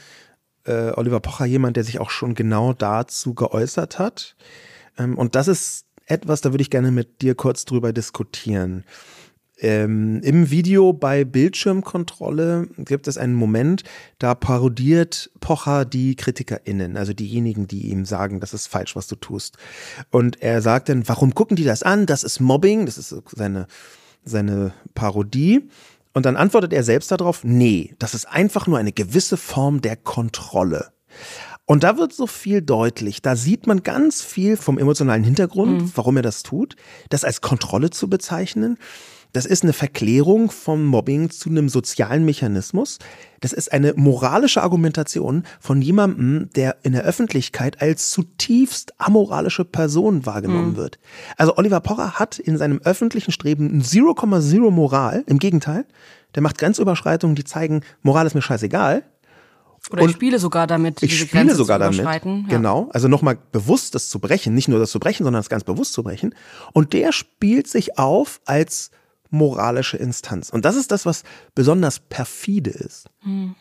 [0.65, 4.37] äh, Oliver Pocher jemand, der sich auch schon genau dazu geäußert hat.
[4.97, 8.85] Ähm, und das ist etwas, da würde ich gerne mit dir kurz drüber diskutieren.
[9.61, 13.83] Ähm, Im Video bei Bildschirmkontrolle gibt es einen Moment,
[14.19, 19.17] da parodiert Pocher die KritikerInnen, also diejenigen, die ihm sagen, das ist falsch, was du
[19.17, 19.59] tust.
[20.11, 22.07] Und er sagt dann, warum gucken die das an?
[22.07, 23.67] Das ist Mobbing, das ist seine,
[24.25, 25.69] seine Parodie.
[26.15, 29.97] Und dann antwortet er selbst darauf, nee, das ist einfach nur eine gewisse Form der
[29.97, 30.93] Kontrolle.
[31.71, 33.21] Und da wird so viel deutlich.
[33.21, 35.93] Da sieht man ganz viel vom emotionalen Hintergrund, mhm.
[35.97, 36.77] warum er das tut.
[37.11, 38.79] Das als Kontrolle zu bezeichnen.
[39.35, 42.99] Das ist eine Verklärung vom Mobbing zu einem sozialen Mechanismus.
[43.41, 50.25] Das ist eine moralische Argumentation von jemandem, der in der Öffentlichkeit als zutiefst amoralische Person
[50.25, 50.77] wahrgenommen mhm.
[50.77, 50.99] wird.
[51.37, 55.23] Also Oliver Pocher hat in seinem öffentlichen Streben 0,0 Moral.
[55.27, 55.85] Im Gegenteil,
[56.35, 59.05] der macht Grenzüberschreitungen, die zeigen, Moral ist mir scheißegal.
[59.91, 61.99] Oder und ich spiele sogar damit, ich spiele Grenze sogar damit.
[61.99, 62.19] Ja.
[62.19, 62.89] Genau.
[62.93, 65.93] Also nochmal bewusst das zu brechen, nicht nur das zu brechen, sondern das ganz bewusst
[65.93, 66.35] zu brechen.
[66.73, 68.91] Und der spielt sich auf als
[69.31, 70.51] moralische Instanz.
[70.51, 71.23] Und das ist das, was
[71.55, 73.09] besonders perfide ist.
[73.23, 73.55] Hm.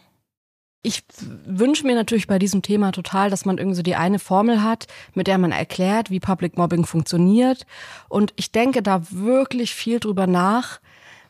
[0.83, 1.03] Ich
[1.45, 4.87] wünsche mir natürlich bei diesem Thema total, dass man irgendwie so die eine Formel hat,
[5.13, 7.65] mit der man erklärt, wie Public Mobbing funktioniert.
[8.07, 10.79] Und ich denke da wirklich viel drüber nach,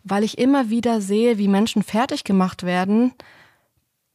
[0.04, 3.14] weil ich immer wieder sehe, wie Menschen fertig gemacht werden,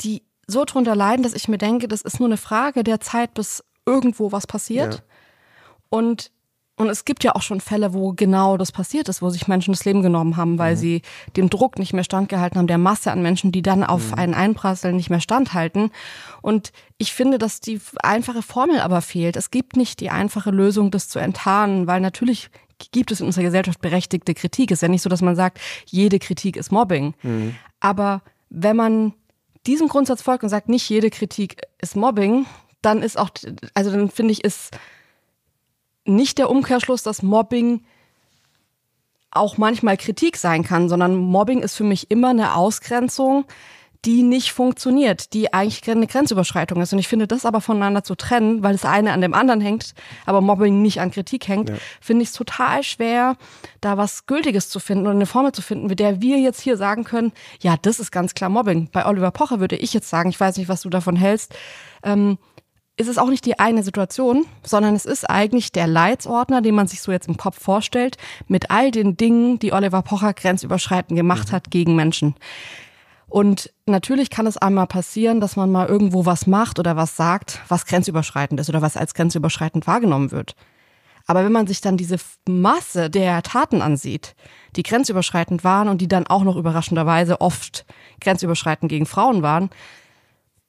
[0.00, 3.34] die so drunter leiden, dass ich mir denke, das ist nur eine Frage der Zeit,
[3.34, 4.94] bis irgendwo was passiert.
[4.94, 5.00] Ja.
[5.90, 6.30] Und
[6.76, 9.72] und es gibt ja auch schon Fälle, wo genau das passiert ist, wo sich Menschen
[9.72, 10.78] das Leben genommen haben, weil mhm.
[10.78, 11.02] sie
[11.36, 14.18] dem Druck nicht mehr standgehalten haben, der Masse an Menschen, die dann auf mhm.
[14.18, 15.90] einen einprasseln, nicht mehr standhalten.
[16.40, 19.36] Und ich finde, dass die einfache Formel aber fehlt.
[19.36, 22.48] Es gibt nicht die einfache Lösung, das zu enttarnen, weil natürlich
[22.90, 24.70] gibt es in unserer Gesellschaft berechtigte Kritik.
[24.70, 27.14] Es ist ja nicht so, dass man sagt, jede Kritik ist Mobbing.
[27.22, 27.54] Mhm.
[27.80, 29.12] Aber wenn man
[29.66, 32.46] diesem Grundsatz folgt und sagt, nicht jede Kritik ist Mobbing,
[32.80, 33.30] dann ist auch,
[33.74, 34.70] also dann finde ich, ist
[36.04, 37.84] nicht der Umkehrschluss, dass Mobbing
[39.30, 43.44] auch manchmal Kritik sein kann, sondern Mobbing ist für mich immer eine Ausgrenzung,
[44.04, 46.92] die nicht funktioniert, die eigentlich eine Grenzüberschreitung ist.
[46.92, 49.94] Und ich finde das aber voneinander zu trennen, weil das eine an dem anderen hängt,
[50.26, 51.76] aber Mobbing nicht an Kritik hängt, ja.
[52.00, 53.36] finde ich es total schwer,
[53.80, 56.76] da was Gültiges zu finden und eine Formel zu finden, mit der wir jetzt hier
[56.76, 58.88] sagen können, ja, das ist ganz klar Mobbing.
[58.90, 61.54] Bei Oliver Pocher würde ich jetzt sagen, ich weiß nicht, was du davon hältst,
[62.02, 62.38] ähm,
[62.96, 66.88] ist es auch nicht die eine Situation, sondern es ist eigentlich der Leitsordner, den man
[66.88, 68.16] sich so jetzt im Kopf vorstellt,
[68.48, 71.52] mit all den Dingen, die Oliver Pocher grenzüberschreitend gemacht mhm.
[71.52, 72.34] hat gegen Menschen.
[73.32, 77.60] Und natürlich kann es einmal passieren, dass man mal irgendwo was macht oder was sagt,
[77.66, 80.54] was grenzüberschreitend ist oder was als grenzüberschreitend wahrgenommen wird.
[81.26, 82.16] Aber wenn man sich dann diese
[82.46, 84.34] Masse der Taten ansieht,
[84.76, 87.86] die grenzüberschreitend waren und die dann auch noch überraschenderweise oft
[88.20, 89.70] grenzüberschreitend gegen Frauen waren,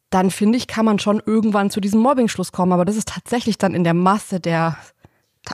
[0.10, 2.72] dann finde ich, kann man schon irgendwann zu diesem Mobbing-Schluss kommen.
[2.72, 4.78] Aber das ist tatsächlich dann in der Masse der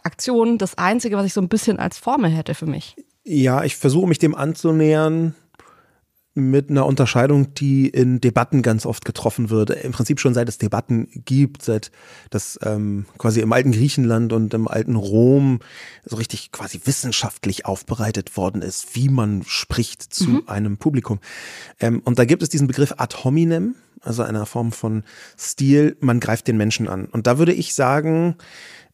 [0.03, 2.95] Aktion das Einzige, was ich so ein bisschen als Formel hätte für mich.
[3.23, 5.33] Ja, ich versuche mich dem anzunähern
[6.39, 9.69] mit einer Unterscheidung, die in Debatten ganz oft getroffen wird.
[9.69, 11.91] Im Prinzip schon seit es Debatten gibt, seit
[12.29, 15.59] das ähm, quasi im alten Griechenland und im alten Rom
[16.05, 20.43] so richtig quasi wissenschaftlich aufbereitet worden ist, wie man spricht zu mhm.
[20.47, 21.19] einem Publikum.
[21.79, 25.03] Ähm, und da gibt es diesen Begriff ad hominem, also einer Form von
[25.37, 27.05] Stil, man greift den Menschen an.
[27.05, 28.35] Und da würde ich sagen,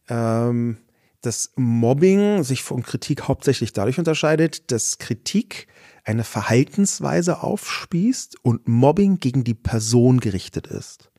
[0.08, 0.78] ähm,
[1.26, 5.66] dass Mobbing sich von Kritik hauptsächlich dadurch unterscheidet, dass Kritik
[6.06, 11.10] eine Verhaltensweise aufspießt und Mobbing gegen die Person gerichtet ist.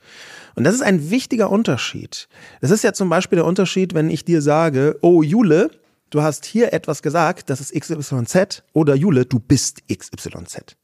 [0.55, 2.29] Und das ist ein wichtiger Unterschied.
[2.61, 5.69] Das ist ja zum Beispiel der Unterschied, wenn ich dir sage, oh Jule,
[6.09, 10.77] du hast hier etwas gesagt, das ist XYZ, oder Jule, du bist XYZ.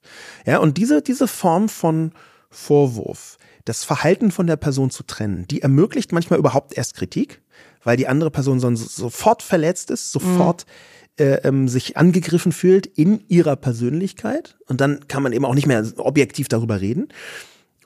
[0.45, 2.11] Ja, und diese, diese Form von
[2.49, 7.41] Vorwurf, das Verhalten von der Person zu trennen, die ermöglicht manchmal überhaupt erst Kritik,
[7.83, 10.71] weil die andere Person sonst sofort verletzt ist, sofort mhm.
[11.17, 14.57] Äh, ähm, sich angegriffen fühlt in ihrer Persönlichkeit.
[14.67, 17.09] Und dann kann man eben auch nicht mehr objektiv darüber reden.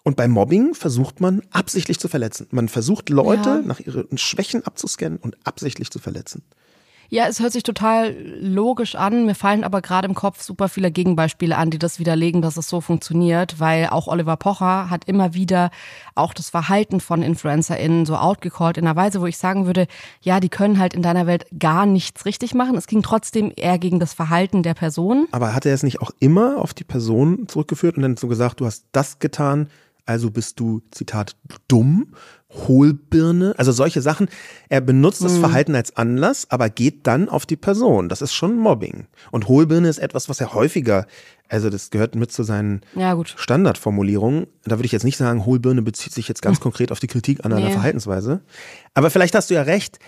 [0.04, 2.48] Und beim Mobbing versucht man absichtlich zu verletzen.
[2.52, 3.62] Man versucht Leute ja.
[3.62, 6.44] nach ihren Schwächen abzuscannen und absichtlich zu verletzen.
[7.10, 9.26] Ja, es hört sich total logisch an.
[9.26, 12.68] Mir fallen aber gerade im Kopf super viele Gegenbeispiele an, die das widerlegen, dass es
[12.68, 15.72] so funktioniert, weil auch Oliver Pocher hat immer wieder
[16.16, 19.88] auch das Verhalten von InfluencerInnen so outgecallt in einer Weise, wo ich sagen würde,
[20.22, 22.76] ja, die können halt in deiner Welt gar nichts richtig machen.
[22.76, 25.28] Es ging trotzdem eher gegen das Verhalten der Person.
[25.32, 28.60] Aber hat er es nicht auch immer auf die Person zurückgeführt und dann so gesagt,
[28.60, 29.70] du hast das getan,
[30.06, 31.36] also bist du, Zitat,
[31.68, 32.14] dumm,
[32.50, 34.30] Hohlbirne, also solche Sachen.
[34.70, 35.40] Er benutzt das mhm.
[35.42, 38.08] Verhalten als Anlass, aber geht dann auf die Person.
[38.08, 39.08] Das ist schon Mobbing.
[39.32, 41.08] Und Hohlbirne ist etwas, was er häufiger,
[41.50, 44.48] also das gehört mit zu seinen ja, Standardformulierungen.
[44.64, 47.46] Da würde ich jetzt nicht sagen, Hohlbirne bezieht sich jetzt ganz konkret auf die Kritik
[47.46, 47.74] an einer nee.
[47.74, 48.42] Verhaltensweise.
[48.94, 50.00] Aber vielleicht hast du ja recht.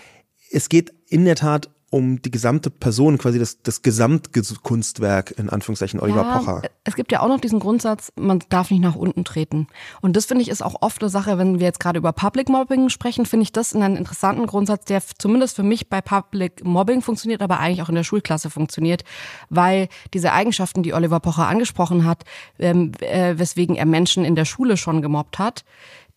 [0.50, 5.98] Es geht in der Tat um die gesamte Person, quasi das, das Gesamtkunstwerk, in Anführungszeichen,
[5.98, 6.62] Oliver ja, Pocher.
[6.84, 9.66] Es gibt ja auch noch diesen Grundsatz, man darf nicht nach unten treten.
[10.00, 12.48] Und das finde ich ist auch oft eine Sache, wenn wir jetzt gerade über Public
[12.48, 17.02] Mobbing sprechen, finde ich das einen interessanten Grundsatz, der zumindest für mich bei Public Mobbing
[17.02, 19.02] funktioniert, aber eigentlich auch in der Schulklasse funktioniert,
[19.48, 22.24] weil diese Eigenschaften, die Oliver Pocher angesprochen hat,
[22.60, 25.64] ähm, äh, weswegen er Menschen in der Schule schon gemobbt hat,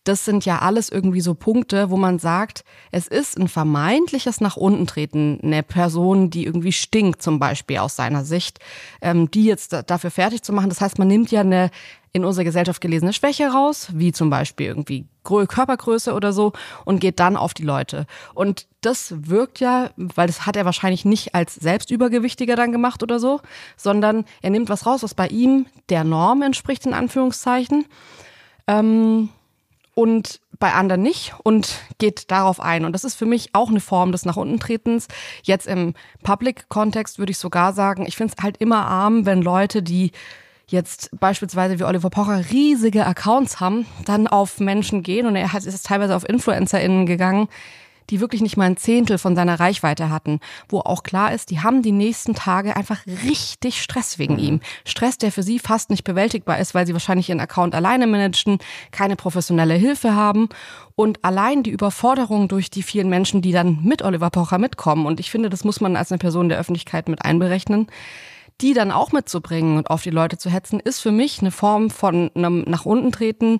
[0.04, 4.56] das sind ja alles irgendwie so Punkte, wo man sagt, es ist ein vermeintliches nach
[4.56, 8.58] unten treten, eine Person, die irgendwie stinkt, zum Beispiel aus seiner Sicht,
[9.00, 10.68] ähm, die jetzt dafür fertig zu machen.
[10.68, 11.70] Das heißt, man nimmt ja eine
[12.12, 16.52] in unserer Gesellschaft gelesene Schwäche raus, wie zum Beispiel irgendwie Körpergröße oder so,
[16.84, 18.06] und geht dann auf die Leute.
[18.34, 23.18] Und das wirkt ja, weil das hat er wahrscheinlich nicht als Selbstübergewichtiger dann gemacht oder
[23.18, 23.40] so,
[23.76, 27.84] sondern er nimmt was raus, was bei ihm der Norm entspricht, in Anführungszeichen.
[28.68, 29.30] Ähm,
[29.94, 32.84] und bei anderen nicht und geht darauf ein.
[32.84, 35.08] Und das ist für mich auch eine Form des nach unten tretens.
[35.42, 39.82] Jetzt im Public-Kontext würde ich sogar sagen, ich finde es halt immer arm, wenn Leute,
[39.82, 40.12] die
[40.66, 45.64] jetzt beispielsweise wie Oliver Pocher riesige Accounts haben, dann auf Menschen gehen und er hat,
[45.64, 47.48] ist teilweise auf InfluencerInnen gegangen,
[48.10, 51.60] die wirklich nicht mal ein Zehntel von seiner Reichweite hatten, wo auch klar ist, die
[51.60, 54.40] haben die nächsten Tage einfach richtig Stress wegen mhm.
[54.40, 54.60] ihm.
[54.84, 58.58] Stress, der für sie fast nicht bewältigbar ist, weil sie wahrscheinlich ihren Account alleine managen,
[58.90, 60.48] keine professionelle Hilfe haben
[60.96, 65.06] und allein die Überforderung durch die vielen Menschen, die dann mit Oliver Pocher mitkommen.
[65.06, 67.88] Und ich finde, das muss man als eine Person der Öffentlichkeit mit einberechnen
[68.60, 71.90] die dann auch mitzubringen und auf die Leute zu hetzen, ist für mich eine Form
[71.90, 73.58] von einem nach unten treten,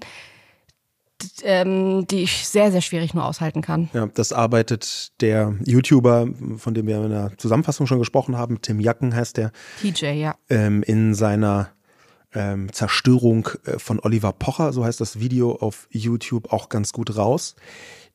[1.43, 3.89] ähm, die ich sehr, sehr schwierig nur aushalten kann.
[3.93, 8.81] Ja, das arbeitet der YouTuber, von dem wir in der Zusammenfassung schon gesprochen haben, Tim
[8.81, 9.53] Jacken heißt der.
[9.81, 10.35] TJ, ja.
[10.49, 11.71] Ähm, in seiner
[12.35, 17.17] ähm, Zerstörung äh, von Oliver Pocher, so heißt das Video auf YouTube, auch ganz gut
[17.17, 17.55] raus.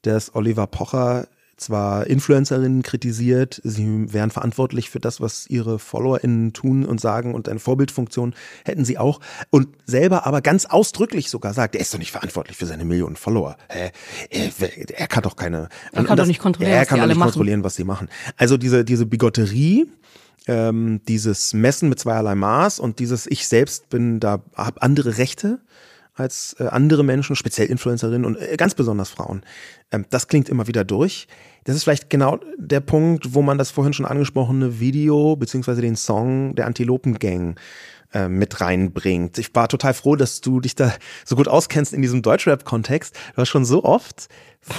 [0.01, 1.27] Dass Oliver Pocher
[1.60, 7.50] zwar Influencerinnen kritisiert, sie wären verantwortlich für das, was ihre FollowerInnen tun und sagen und
[7.50, 8.34] eine Vorbildfunktion
[8.65, 9.19] hätten sie auch
[9.50, 13.15] und selber aber ganz ausdrücklich sogar sagt, er ist doch nicht verantwortlich für seine Millionen
[13.15, 13.58] Follower.
[13.69, 13.91] Hä?
[14.30, 14.52] Er,
[15.00, 15.69] er kann doch keine.
[15.91, 18.10] Er kann das, doch nicht kontrollieren, er kann was, doch nicht kontrollieren was sie machen.
[18.38, 19.88] Also diese, diese Bigotterie,
[20.48, 25.60] ähm, dieses Messen mit zweierlei Maß und dieses Ich selbst bin da, habe andere Rechte
[26.19, 29.43] als äh, andere Menschen, speziell Influencerinnen und äh, ganz besonders Frauen.
[29.91, 31.27] Ähm, das klingt immer wieder durch.
[31.63, 35.95] Das ist vielleicht genau der Punkt, wo man das vorhin schon angesprochene Video beziehungsweise den
[35.95, 37.60] Song der Antilopen-Gang
[38.13, 39.38] äh, mit reinbringt.
[39.38, 40.93] Ich war total froh, dass du dich da
[41.25, 43.15] so gut auskennst in diesem Deutschrap-Kontext.
[43.36, 44.29] Du hast schon so oft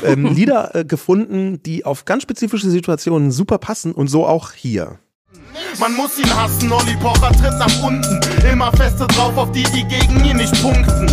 [0.05, 4.99] ähm, Lieder äh, gefunden, die auf ganz spezifische Situationen super passen und so auch hier.
[5.79, 8.21] Man muss ihn hassen, Olli Pocher tritt nach unten.
[8.51, 11.07] Immer feste drauf auf die, die gegen ihn nicht punkten.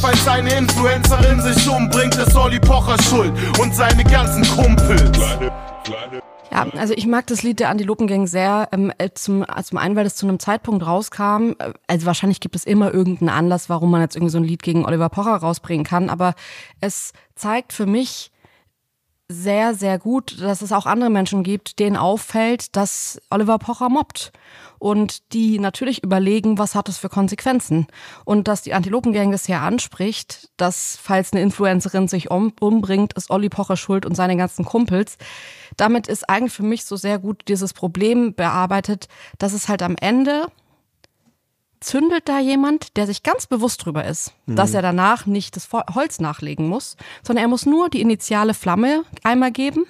[0.00, 5.18] Falls seine Influencerin sich umbringt, ist Olli Pocher schuld und seine ganzen Kumpels.
[6.50, 8.68] Ja, also ich mag das Lied der Antilopengang sehr.
[8.72, 11.52] Ähm, äh, zum, zum einen, weil das zu einem Zeitpunkt rauskam.
[11.58, 14.62] Äh, also wahrscheinlich gibt es immer irgendeinen Anlass, warum man jetzt irgendwie so ein Lied
[14.62, 16.08] gegen Oliver Pocher rausbringen kann.
[16.08, 16.34] Aber
[16.80, 18.30] es zeigt für mich,
[19.30, 24.32] sehr, sehr gut, dass es auch andere Menschen gibt, denen auffällt, dass Oliver Pocher mobbt.
[24.78, 27.88] Und die natürlich überlegen, was hat das für Konsequenzen.
[28.24, 33.30] Und dass die Antilopengang das ja anspricht, dass falls eine Influencerin sich um, umbringt, ist
[33.30, 35.18] Olli Pocher schuld und seine ganzen Kumpels.
[35.76, 39.96] Damit ist eigentlich für mich so sehr gut dieses Problem bearbeitet, dass es halt am
[40.00, 40.46] Ende
[41.80, 44.56] zündelt da jemand, der sich ganz bewusst drüber ist, mhm.
[44.56, 49.04] dass er danach nicht das Holz nachlegen muss, sondern er muss nur die initiale Flamme
[49.22, 49.86] einmal geben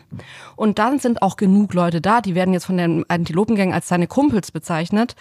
[0.57, 4.07] und dann sind auch genug Leute da, die werden jetzt von den Antilopengang als seine
[4.07, 5.15] Kumpels bezeichnet.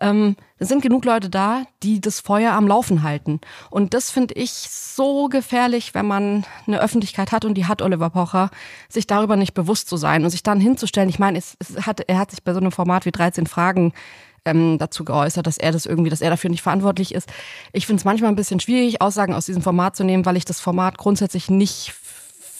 [0.00, 3.40] Ähm, es sind genug Leute da, die das Feuer am Laufen halten.
[3.70, 8.10] Und das finde ich so gefährlich, wenn man eine Öffentlichkeit hat und die hat Oliver
[8.10, 8.50] Pocher,
[8.88, 11.08] sich darüber nicht bewusst zu sein und sich dann hinzustellen.
[11.08, 13.92] Ich meine, es, es hat, er hat sich bei so einem Format wie 13 Fragen
[14.44, 17.28] ähm, dazu geäußert, dass er das irgendwie, dass er dafür nicht verantwortlich ist.
[17.72, 20.44] Ich finde es manchmal ein bisschen schwierig, Aussagen aus diesem Format zu nehmen, weil ich
[20.44, 21.94] das Format grundsätzlich nicht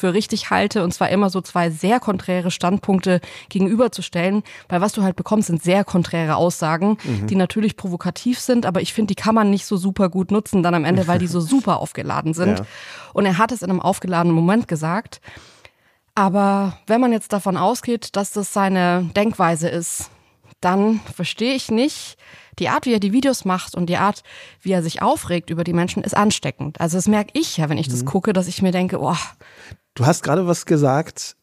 [0.00, 5.02] für richtig halte und zwar immer so zwei sehr konträre Standpunkte gegenüberzustellen, weil was du
[5.02, 7.26] halt bekommst, sind sehr konträre Aussagen, mhm.
[7.26, 10.62] die natürlich provokativ sind, aber ich finde, die kann man nicht so super gut nutzen
[10.62, 12.60] dann am Ende, weil die so super aufgeladen sind.
[12.60, 12.66] Ja.
[13.12, 15.20] Und er hat es in einem aufgeladenen Moment gesagt.
[16.14, 20.10] Aber wenn man jetzt davon ausgeht, dass das seine Denkweise ist,
[20.60, 22.16] dann verstehe ich nicht,
[22.58, 24.22] die Art, wie er die Videos macht und die Art,
[24.60, 26.80] wie er sich aufregt über die Menschen, ist ansteckend.
[26.80, 28.06] Also das merke ich ja, wenn ich das mhm.
[28.06, 29.16] gucke, dass ich mir denke, oh.
[29.94, 31.36] Du hast gerade was gesagt,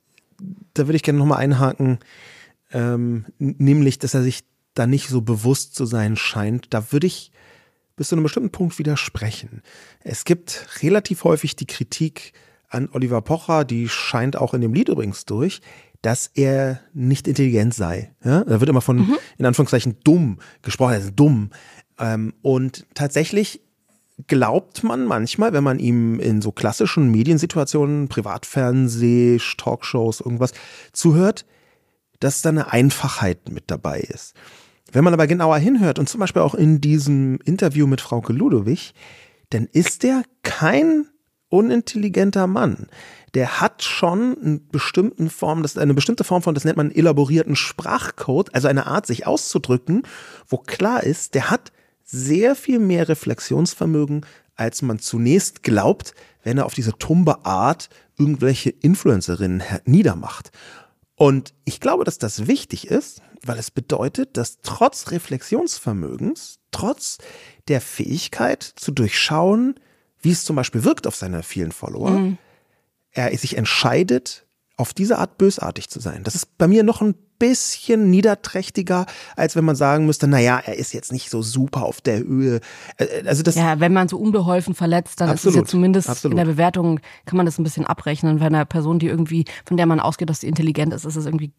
[0.74, 2.00] da würde ich gerne nochmal einhaken,
[2.72, 4.44] ähm, nämlich, dass er sich
[4.76, 6.74] da nicht so bewusst zu sein scheint.
[6.74, 7.32] Da würde ich
[7.96, 9.64] bis zu einem bestimmten Punkt widersprechen.
[10.04, 12.34] Es gibt relativ häufig die Kritik
[12.70, 15.62] an Oliver Pocher, die scheint auch in dem Lied übrigens durch,
[16.02, 18.12] dass er nicht intelligent sei.
[18.24, 18.44] Ja?
[18.44, 19.18] Da wird immer von, mhm.
[19.38, 21.50] in Anführungszeichen, dumm gesprochen, ist dumm.
[22.00, 23.62] Ähm, und tatsächlich
[24.28, 30.54] glaubt man manchmal, wenn man ihm in so klassischen Mediensituationen, Privatfernseh, Talkshows, irgendwas
[30.92, 31.46] zuhört,
[32.20, 34.34] dass da eine Einfachheit mit dabei ist.
[34.92, 38.94] Wenn man aber genauer hinhört und zum Beispiel auch in diesem Interview mit Frauke Ludowig,
[39.50, 41.06] dann ist er kein
[41.50, 42.88] unintelligenter Mann
[43.38, 47.56] der hat schon eine bestimmten Form, das eine bestimmte Form von, das nennt man elaborierten
[47.56, 50.04] Sprachcode, also eine Art, sich auszudrücken,
[50.48, 51.72] wo klar ist, der hat
[52.04, 58.72] sehr viel mehr Reflexionsvermögen, als man zunächst glaubt, wenn er auf diese tumbe Art irgendwelche
[58.72, 60.52] Influencerinnen niedermacht.
[61.16, 67.18] Und ich glaube, dass das wichtig ist, weil es bedeutet, dass trotz Reflexionsvermögens, trotz
[67.68, 69.76] der Fähigkeit zu durchschauen,
[70.22, 72.38] wie es zum Beispiel wirkt auf seine vielen Follower, mhm
[73.18, 74.46] er sich entscheidet,
[74.78, 76.24] auf diese Art bösartig zu sein.
[76.24, 80.76] Das ist bei mir noch ein bisschen niederträchtiger, als wenn man sagen müsste, naja, er
[80.76, 82.62] ist jetzt nicht so super auf der Höhe.
[83.26, 86.34] Also das ja, wenn man so unbeholfen verletzt, dann absolut, ist es ja zumindest absolut.
[86.34, 88.40] in der Bewertung, kann man das ein bisschen abrechnen.
[88.40, 91.26] Bei einer Person, die irgendwie, von der man ausgeht, dass sie intelligent ist, ist es
[91.26, 91.54] irgendwie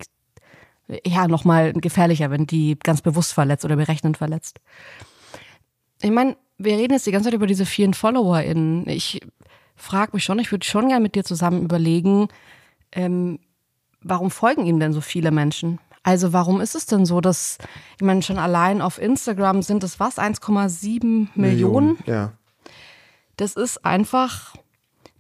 [1.07, 4.61] ja nochmal gefährlicher, wenn die ganz bewusst verletzt oder berechnend verletzt.
[6.03, 8.89] Ich meine, wir reden jetzt die ganze Zeit über diese vielen FollowerInnen.
[8.89, 9.21] Ich
[9.77, 12.29] frage mich schon, ich würde schon gerne mit dir zusammen überlegen,
[12.93, 13.39] ähm,
[14.03, 15.79] warum folgen ihm denn so viele Menschen?
[16.03, 17.59] Also warum ist es denn so, dass,
[17.97, 21.29] ich meine, schon allein auf Instagram sind es was, 1,7 Millionen?
[21.35, 21.99] Millionen?
[22.07, 22.33] Ja.
[23.37, 24.55] Das ist einfach,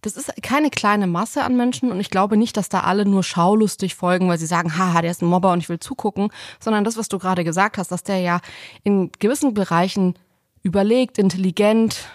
[0.01, 3.23] das ist keine kleine Masse an Menschen und ich glaube nicht, dass da alle nur
[3.23, 6.85] schaulustig folgen, weil sie sagen, haha, der ist ein Mobber und ich will zugucken, sondern
[6.85, 8.41] das, was du gerade gesagt hast, dass der ja
[8.83, 10.15] in gewissen Bereichen
[10.69, 12.09] überlegt, intelligent,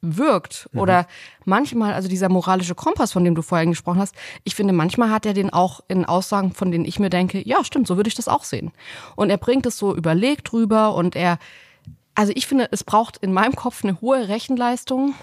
[0.00, 0.68] wirkt.
[0.72, 0.80] Mhm.
[0.80, 1.06] Oder
[1.44, 4.14] manchmal, also dieser moralische Kompass, von dem du vorhin gesprochen hast,
[4.44, 7.64] ich finde, manchmal hat er den auch in Aussagen, von denen ich mir denke, ja,
[7.64, 8.72] stimmt, so würde ich das auch sehen.
[9.16, 11.38] Und er bringt es so überlegt rüber und er,
[12.14, 15.14] also ich finde, es braucht in meinem Kopf eine hohe Rechenleistung,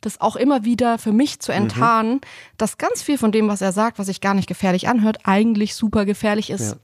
[0.00, 2.20] das auch immer wieder für mich zu enttarnen, mhm.
[2.58, 5.74] dass ganz viel von dem, was er sagt, was sich gar nicht gefährlich anhört, eigentlich
[5.74, 6.72] super gefährlich ist.
[6.72, 6.76] Ja.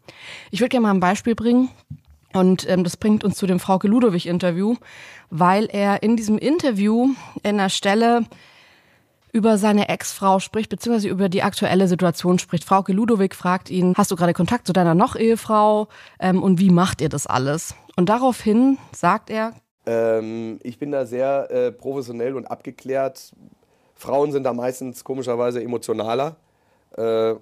[0.51, 1.69] Ich würde gerne mal ein Beispiel bringen.
[2.33, 4.77] Und ähm, das bringt uns zu dem Frauke Ludowig-Interview,
[5.31, 7.09] weil er in diesem Interview
[7.43, 8.25] in einer Stelle
[9.33, 12.65] über seine Ex-Frau spricht, beziehungsweise über die aktuelle Situation spricht.
[12.65, 17.01] Frauke Ludowig fragt ihn, hast du gerade Kontakt zu deiner Noch-Ehefrau ähm, und wie macht
[17.01, 17.75] ihr das alles?
[17.97, 19.53] Und daraufhin sagt er,
[19.87, 23.33] ähm, ich bin da sehr äh, professionell und abgeklärt.
[23.95, 26.37] Frauen sind da meistens komischerweise emotionaler.
[26.97, 27.35] Äh,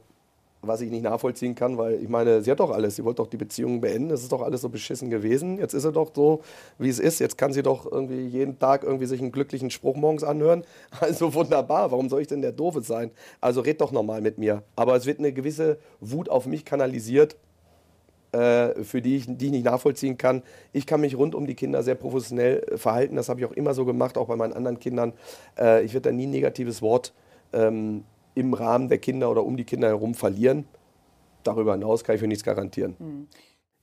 [0.62, 2.96] was ich nicht nachvollziehen kann, weil ich meine, sie hat doch alles.
[2.96, 4.10] Sie wollte doch die Beziehung beenden.
[4.10, 5.58] Es ist doch alles so beschissen gewesen.
[5.58, 6.42] Jetzt ist sie doch so,
[6.78, 7.20] wie es ist.
[7.20, 10.64] Jetzt kann sie doch irgendwie jeden Tag irgendwie sich einen glücklichen Spruch morgens anhören.
[11.00, 11.90] Also wunderbar.
[11.90, 13.10] Warum soll ich denn der Doofe sein?
[13.40, 14.62] Also red doch nochmal mit mir.
[14.74, 17.36] Aber es wird eine gewisse Wut auf mich kanalisiert,
[18.32, 20.42] äh, für die ich, die ich nicht nachvollziehen kann.
[20.72, 23.16] Ich kann mich rund um die Kinder sehr professionell äh, verhalten.
[23.16, 25.12] Das habe ich auch immer so gemacht, auch bei meinen anderen Kindern.
[25.58, 27.14] Äh, ich werde da nie ein negatives Wort
[27.52, 28.04] ähm,
[28.38, 30.64] im Rahmen der Kinder oder um die Kinder herum verlieren.
[31.42, 33.28] Darüber hinaus kann ich für nichts garantieren.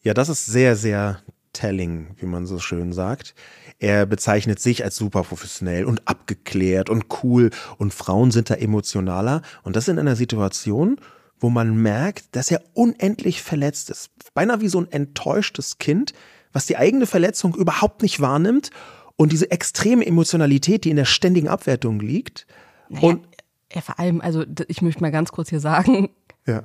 [0.02, 1.20] Ja, das ist sehr, sehr
[1.54, 3.34] telling, wie man so schön sagt.
[3.80, 9.42] Er bezeichnet sich als super professionell und abgeklärt und cool und Frauen sind da emotionaler
[9.64, 10.98] und das in einer Situation,
[11.40, 14.10] wo man merkt, dass er unendlich verletzt ist.
[14.34, 16.14] Beinahe wie so ein enttäuschtes Kind,
[16.54, 18.70] was die eigene Verletzung überhaupt nicht wahrnimmt
[19.18, 22.48] und diese extreme Emotionalität, die in der ständigen Abwertung liegt.
[22.90, 23.28] Naja, und
[23.76, 26.10] ja, vor allem, also ich möchte mal ganz kurz hier sagen,
[26.48, 26.64] ja.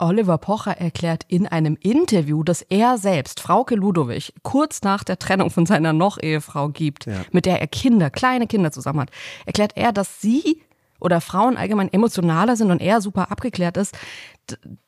[0.00, 5.50] Oliver Pocher erklärt in einem Interview, dass er selbst, Frauke Ludowig, kurz nach der Trennung
[5.50, 7.22] von seiner Noch-Ehefrau gibt, Ja.
[7.32, 9.10] mit der er Kinder, kleine Kinder zusammen hat,
[9.44, 10.62] erklärt er, dass sie
[11.00, 13.96] oder Frauen allgemein emotionaler sind und er super abgeklärt ist.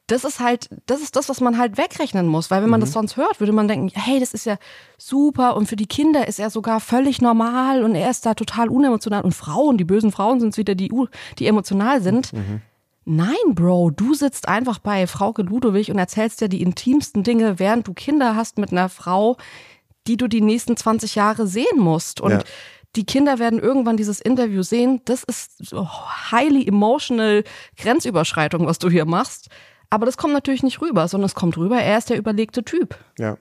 [0.07, 2.93] Das ist halt, das ist das, was man halt wegrechnen muss, weil wenn man das
[2.93, 4.57] sonst hört, würde man denken, hey, das ist ja
[4.99, 8.69] super und für die Kinder ist er sogar völlig normal und er ist da total
[8.71, 10.91] unemotional und Frauen, die bösen Frauen sind es wieder, die,
[11.39, 12.33] die emotional sind.
[13.05, 17.87] Nein, Bro, du sitzt einfach bei Frauke Ludowig und erzählst dir die intimsten Dinge, während
[17.87, 19.37] du Kinder hast mit einer Frau,
[20.07, 22.21] die du die nächsten 20 Jahre sehen musst.
[22.21, 22.41] Und Ja.
[22.97, 25.01] Die Kinder werden irgendwann dieses Interview sehen.
[25.05, 27.45] Das ist so highly emotional
[27.77, 29.49] Grenzüberschreitung, was du hier machst.
[29.91, 32.97] Aber das kommt natürlich nicht rüber, sondern es kommt rüber, er ist der überlegte Typ.
[33.19, 33.39] Ja.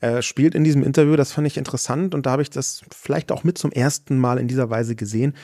[0.00, 3.32] Er spielt in diesem Interview, das fand ich interessant und da habe ich das vielleicht
[3.32, 5.34] auch mit zum ersten Mal in dieser Weise gesehen.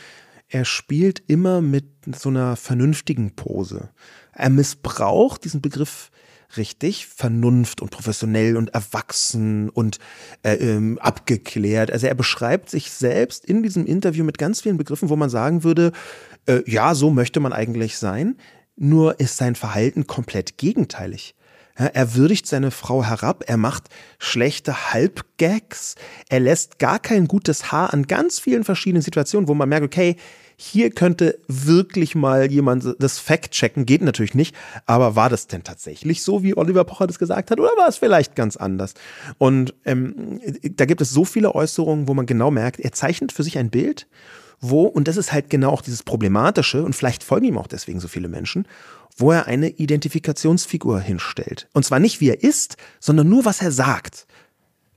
[0.48, 1.86] Er spielt immer mit
[2.16, 3.90] so einer vernünftigen Pose.
[4.32, 6.09] Er missbraucht diesen Begriff
[6.56, 9.98] richtig, Vernunft und professionell und erwachsen und
[10.42, 11.90] äh, ähm, abgeklärt.
[11.90, 15.64] Also er beschreibt sich selbst in diesem Interview mit ganz vielen Begriffen, wo man sagen
[15.64, 15.92] würde,
[16.46, 18.36] äh, ja, so möchte man eigentlich sein,
[18.76, 21.34] nur ist sein Verhalten komplett gegenteilig.
[21.78, 23.88] Ja, er würdigt seine Frau herab, er macht
[24.18, 25.94] schlechte Halbgags,
[26.28, 30.16] er lässt gar kein gutes Haar an ganz vielen verschiedenen Situationen, wo man merkt, okay,
[30.62, 34.54] hier könnte wirklich mal jemand das Fact checken, geht natürlich nicht,
[34.84, 37.96] aber war das denn tatsächlich so, wie Oliver Pocher das gesagt hat, oder war es
[37.96, 38.92] vielleicht ganz anders?
[39.38, 40.38] Und ähm,
[40.76, 43.70] da gibt es so viele Äußerungen, wo man genau merkt, er zeichnet für sich ein
[43.70, 44.06] Bild,
[44.60, 47.98] wo, und das ist halt genau auch dieses Problematische, und vielleicht folgen ihm auch deswegen
[47.98, 48.66] so viele Menschen,
[49.16, 51.68] wo er eine Identifikationsfigur hinstellt.
[51.72, 54.26] Und zwar nicht, wie er ist, sondern nur, was er sagt.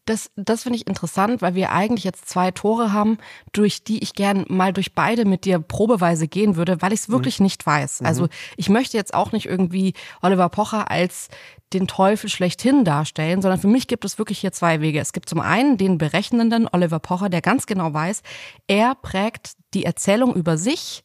[0.06, 3.18] Das, das finde ich interessant, weil wir eigentlich jetzt zwei Tore haben,
[3.54, 7.10] durch die ich gern mal durch beide mit dir probeweise gehen würde, weil ich es
[7.10, 8.02] wirklich nicht weiß.
[8.02, 8.28] Also
[8.58, 11.30] ich möchte jetzt auch nicht irgendwie Oliver Pocher als
[11.72, 15.00] den Teufel schlechthin darstellen, sondern für mich gibt es wirklich hier zwei Wege.
[15.00, 18.22] Es gibt zum einen den berechnenden Oliver Pocher, der ganz genau weiß,
[18.68, 21.04] er prägt die Erzählung über sich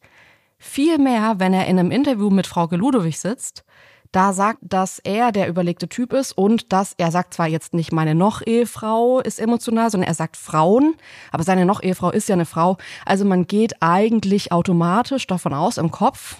[0.57, 3.63] viel mehr, wenn er in einem Interview mit Frau Ludowig sitzt,
[4.11, 7.91] da sagt, dass er der überlegte Typ ist und dass er sagt zwar jetzt nicht
[7.91, 10.95] meine Noch-Ehefrau ist emotional, sondern er sagt Frauen,
[11.31, 12.77] aber seine Noch-Ehefrau ist ja eine Frau.
[13.05, 16.37] Also man geht eigentlich automatisch davon aus im Kopf,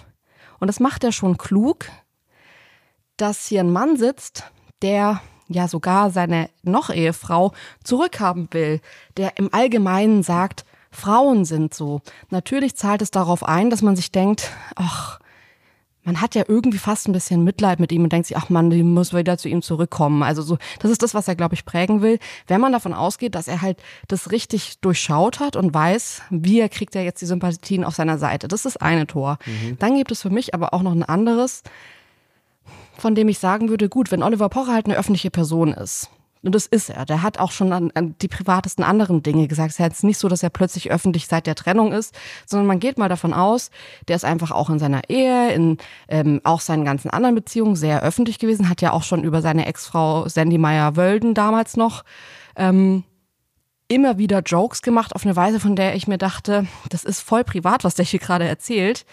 [0.59, 1.85] und das macht er schon klug,
[3.17, 4.43] dass hier ein Mann sitzt,
[4.81, 7.53] der ja sogar seine Noch-Ehefrau
[7.83, 8.81] zurückhaben will,
[9.17, 12.01] der im Allgemeinen sagt, Frauen sind so.
[12.29, 15.19] Natürlich zahlt es darauf ein, dass man sich denkt, ach,
[16.03, 18.69] man hat ja irgendwie fast ein bisschen Mitleid mit ihm und denkt sich, ach man,
[18.69, 20.23] die muss wieder zu ihm zurückkommen.
[20.23, 22.19] Also so, das ist das, was er, glaube ich, prägen will.
[22.47, 23.77] Wenn man davon ausgeht, dass er halt
[24.07, 28.17] das richtig durchschaut hat und weiß, wie er kriegt er jetzt die Sympathien auf seiner
[28.17, 28.47] Seite.
[28.47, 29.37] Das ist das eine Tor.
[29.79, 31.63] Dann gibt es für mich aber auch noch ein anderes,
[32.97, 36.09] von dem ich sagen würde, gut, wenn Oliver Pocher halt eine öffentliche Person ist,
[36.41, 39.71] und das ist er, der hat auch schon an, an die privatesten anderen Dinge gesagt.
[39.71, 42.79] Es ist jetzt nicht so, dass er plötzlich öffentlich seit der Trennung ist, sondern man
[42.79, 43.71] geht mal davon aus,
[44.07, 45.77] der ist einfach auch in seiner Ehe, in
[46.07, 49.65] ähm, auch seinen ganzen anderen Beziehungen sehr öffentlich gewesen, hat ja auch schon über seine
[49.65, 52.05] Ex-Frau Sandy Meyer-Wölden damals noch
[52.55, 53.03] ähm,
[53.89, 57.43] immer wieder Jokes gemacht auf eine Weise, von der ich mir dachte, das ist voll
[57.43, 59.05] privat, was der hier gerade erzählt.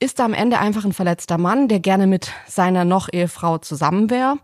[0.00, 4.38] Ist da am Ende einfach ein verletzter Mann, der gerne mit seiner Noch-Ehefrau zusammen wäre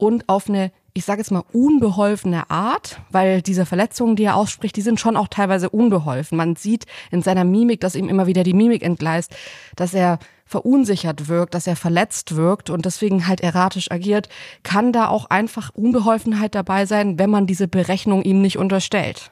[0.00, 4.76] und auf eine, ich sage jetzt mal, unbeholfene Art, weil diese Verletzungen, die er ausspricht,
[4.76, 6.38] die sind schon auch teilweise unbeholfen.
[6.38, 9.36] Man sieht in seiner Mimik, dass ihm immer wieder die Mimik entgleist,
[9.76, 14.28] dass er verunsichert wirkt, dass er verletzt wirkt und deswegen halt erratisch agiert,
[14.62, 19.30] kann da auch einfach Unbeholfenheit dabei sein, wenn man diese Berechnung ihm nicht unterstellt.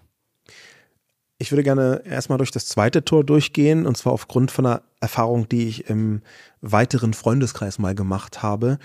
[1.39, 5.49] Ich würde gerne erstmal durch das zweite Tor durchgehen, und zwar aufgrund von einer Erfahrung,
[5.49, 6.21] die ich im
[6.61, 8.79] weiteren Freundeskreis mal gemacht habe,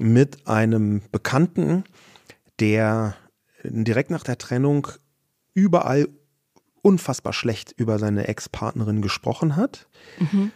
[0.00, 1.84] mit einem Bekannten,
[2.60, 3.16] der
[3.64, 4.88] direkt nach der Trennung
[5.54, 6.08] überall
[6.82, 9.88] unfassbar schlecht über seine Ex-Partnerin gesprochen hat.
[10.18, 10.52] Mhm.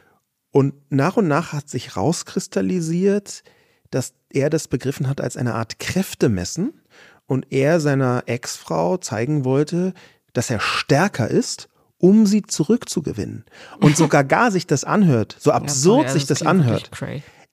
[0.53, 3.43] Und nach und nach hat sich rauskristallisiert,
[3.91, 6.80] dass er das begriffen hat als eine Art Kräftemessen
[7.26, 9.93] und er seiner Ex-Frau zeigen wollte,
[10.32, 11.68] dass er stärker ist,
[11.99, 13.45] um sie zurückzugewinnen.
[13.80, 16.91] Und sogar gar sich das anhört, so absurd ja, sich das, das anhört,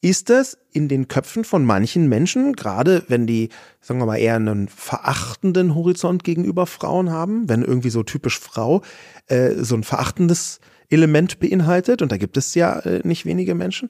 [0.01, 3.49] ist das in den Köpfen von manchen Menschen, gerade wenn die,
[3.81, 8.83] sagen wir mal, eher einen verachtenden Horizont gegenüber Frauen haben, wenn irgendwie so typisch Frau
[9.27, 13.89] äh, so ein verachtendes Element beinhaltet, und da gibt es ja äh, nicht wenige Menschen.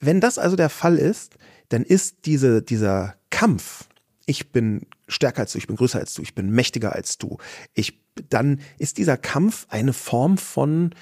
[0.00, 1.36] Wenn das also der Fall ist,
[1.68, 3.88] dann ist diese, dieser Kampf,
[4.26, 7.38] ich bin stärker als du, ich bin größer als du, ich bin mächtiger als du,
[7.74, 10.94] ich, dann ist dieser Kampf eine Form von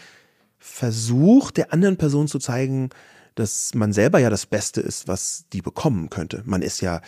[0.58, 2.90] Versuch der anderen Person zu zeigen,
[3.40, 6.42] dass man selber ja das Beste ist, was die bekommen könnte.
[6.44, 7.00] Man ist ja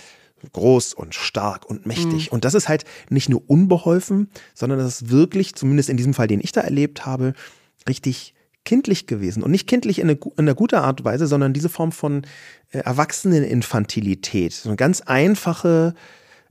[0.52, 2.30] groß und stark und mächtig.
[2.30, 2.34] Mhm.
[2.34, 6.26] Und das ist halt nicht nur unbeholfen, sondern das ist wirklich, zumindest in diesem Fall,
[6.26, 7.34] den ich da erlebt habe,
[7.88, 9.42] richtig kindlich gewesen.
[9.42, 12.22] Und nicht kindlich in, eine, in einer guten Art und Weise, sondern diese Form von
[12.70, 14.52] äh, Erwachseneninfantilität.
[14.52, 15.94] So eine ganz einfache,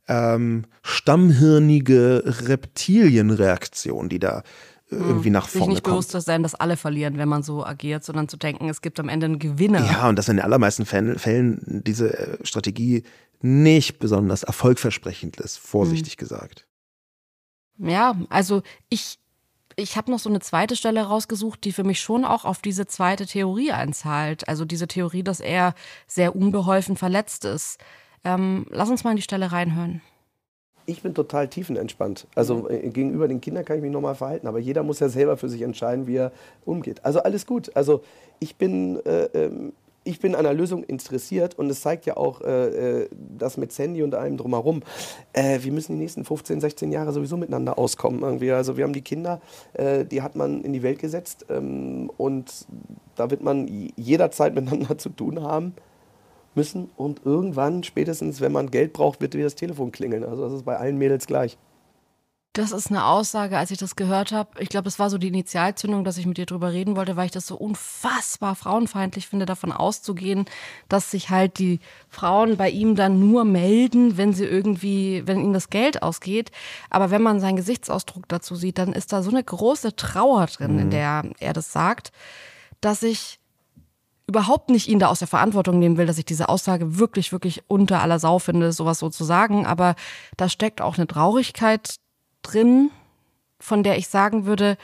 [0.08, 4.44] ähm, stammhirnige Reptilienreaktion, die da
[4.92, 5.96] irgendwie nach vorne Sich nicht kommt.
[5.96, 9.10] bewusst sein, dass alle verlieren, wenn man so agiert, sondern zu denken, es gibt am
[9.10, 9.86] Ende einen Gewinner.
[9.86, 13.04] Ja, und dass in den allermeisten Fällen diese äh, Strategie
[13.42, 16.20] nicht besonders erfolgversprechend ist, vorsichtig mhm.
[16.20, 16.68] gesagt.
[17.78, 19.18] Ja, also ich,
[19.78, 22.86] ich habe noch so eine zweite Stelle rausgesucht, die für mich schon auch auf diese
[22.86, 24.48] zweite Theorie einzahlt.
[24.50, 25.74] Also diese Theorie, dass er
[26.06, 27.80] sehr unbeholfen verletzt ist.
[28.24, 30.02] Ähm, lass uns mal in die Stelle reinhören
[30.86, 32.28] ich bin total tiefenentspannt.
[32.36, 35.38] Also äh, gegenüber den Kindern kann ich mich normal verhalten, aber jeder muss ja selber
[35.38, 36.32] für sich entscheiden, wie er
[36.66, 37.04] umgeht.
[37.04, 37.76] Also alles gut.
[37.76, 38.02] Also
[38.40, 39.74] ich bin, äh, ähm,
[40.04, 43.72] ich bin an einer Lösung interessiert und es zeigt ja auch äh, äh das mit
[43.72, 44.82] Sandy und allem drumherum.
[45.34, 48.22] Äh, wir müssen die nächsten 15, 16 Jahre sowieso miteinander auskommen.
[48.22, 48.52] Irgendwie.
[48.52, 49.42] Also wir haben die Kinder,
[49.74, 52.66] äh, die hat man in die Welt gesetzt ähm, und
[53.16, 55.74] da wird man jederzeit miteinander zu tun haben
[56.56, 60.24] müssen und irgendwann, spätestens wenn man Geld braucht, wird wieder das Telefon klingeln.
[60.24, 61.58] Also das ist bei allen Mädels gleich.
[62.54, 64.62] Das ist eine Aussage, als ich das gehört habe.
[64.62, 67.28] Ich glaube, es war so die Initialzündung, dass ich mit dir drüber reden wollte, weil
[67.28, 70.44] ich das so unfassbar frauenfeindlich finde, davon auszugehen,
[70.90, 71.80] dass sich halt die
[72.10, 76.52] Frauen bei ihm dann nur melden, wenn sie irgendwie, wenn ihnen das Geld ausgeht.
[76.90, 80.74] Aber wenn man seinen Gesichtsausdruck dazu sieht, dann ist da so eine große Trauer drin,
[80.74, 80.80] mhm.
[80.80, 82.12] in der er das sagt,
[82.82, 83.40] dass ich
[84.32, 87.64] überhaupt nicht ihn da aus der Verantwortung nehmen will, dass ich diese Aussage wirklich, wirklich
[87.68, 89.66] unter aller Sau finde, sowas so zu sagen.
[89.66, 89.96] Aber
[90.38, 91.96] da steckt auch eine Traurigkeit
[92.42, 92.92] drin,
[93.60, 94.78] von der ich sagen würde,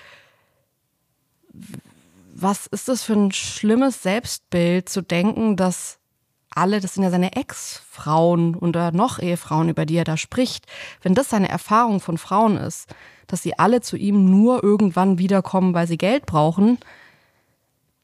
[2.35, 5.97] was ist das für ein schlimmes Selbstbild zu denken, dass
[6.49, 10.65] alle, das sind ja seine Ex-Frauen oder noch Ehefrauen, über die er da spricht,
[11.01, 12.89] wenn das seine Erfahrung von Frauen ist,
[13.27, 16.79] dass sie alle zu ihm nur irgendwann wiederkommen, weil sie Geld brauchen,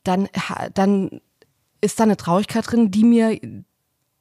[0.03, 0.29] dann,
[0.73, 1.21] dann
[1.83, 3.39] ist da eine Traurigkeit drin, die mir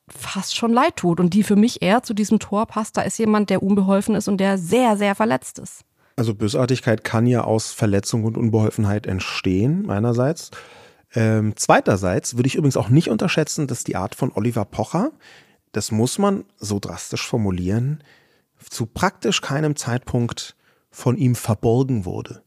[0.08, 2.96] fast schon leid tut und die für mich eher zu diesem Tor passt.
[2.96, 5.84] Da ist jemand, der unbeholfen ist und der sehr, sehr verletzt ist.
[6.16, 10.50] Also Bösartigkeit kann ja aus Verletzung und Unbeholfenheit entstehen, meinerseits.
[11.14, 15.12] Ähm, zweiterseits würde ich übrigens auch nicht unterschätzen, dass die Art von Oliver Pocher,
[15.72, 18.02] das muss man so drastisch formulieren,
[18.68, 20.56] zu praktisch keinem Zeitpunkt
[20.90, 22.42] von ihm verborgen wurde.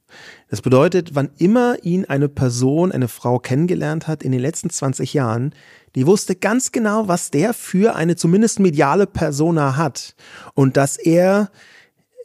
[0.49, 5.13] Das bedeutet, wann immer ihn eine Person, eine Frau kennengelernt hat in den letzten 20
[5.13, 5.53] Jahren,
[5.95, 10.15] die wusste ganz genau, was der für eine zumindest mediale Persona hat
[10.53, 11.49] und dass er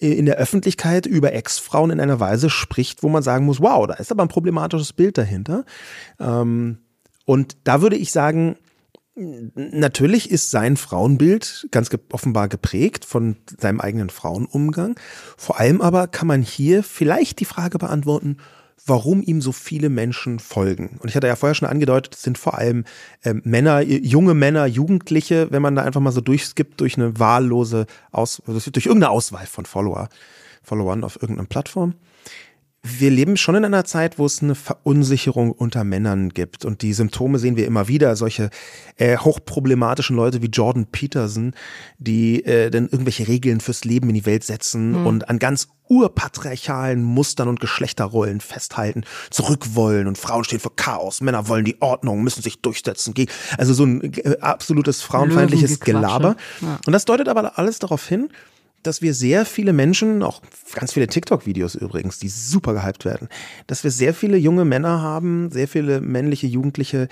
[0.00, 3.94] in der Öffentlichkeit über Ex-Frauen in einer Weise spricht, wo man sagen muss, wow, da
[3.94, 5.64] ist aber ein problematisches Bild dahinter.
[6.18, 6.78] Ähm,
[7.26, 8.56] und da würde ich sagen,
[9.14, 14.98] Natürlich ist sein Frauenbild ganz offenbar geprägt von seinem eigenen Frauenumgang.
[15.36, 18.36] Vor allem aber kann man hier vielleicht die Frage beantworten,
[18.86, 20.98] warum ihm so viele Menschen folgen.
[21.00, 22.84] Und ich hatte ja vorher schon angedeutet, es sind vor allem
[23.22, 27.86] äh, Männer, junge Männer, Jugendliche, wenn man da einfach mal so durchskippt durch eine wahllose
[28.12, 30.08] Aus, durch irgendeine Auswahl von Follower,
[30.62, 31.94] Followern auf irgendeiner Plattform
[32.82, 36.64] wir leben schon in einer Zeit, wo es eine Verunsicherung unter Männern gibt.
[36.64, 38.16] Und die Symptome sehen wir immer wieder.
[38.16, 38.48] Solche
[38.96, 41.52] äh, hochproblematischen Leute wie Jordan Peterson,
[41.98, 45.06] die äh, dann irgendwelche Regeln fürs Leben in die Welt setzen mhm.
[45.06, 51.20] und an ganz urpatriarchalen Mustern und Geschlechterrollen festhalten, zurück wollen und Frauen stehen für Chaos,
[51.20, 53.12] Männer wollen die Ordnung, müssen sich durchsetzen.
[53.58, 56.36] Also so ein äh, absolutes frauenfeindliches Gelaber.
[56.60, 56.78] Ja.
[56.86, 58.30] Und das deutet aber alles darauf hin,
[58.82, 60.40] dass wir sehr viele Menschen, auch
[60.74, 63.28] ganz viele TikTok-Videos übrigens, die super gehypt werden,
[63.66, 67.08] dass wir sehr viele junge Männer haben, sehr viele männliche Jugendliche,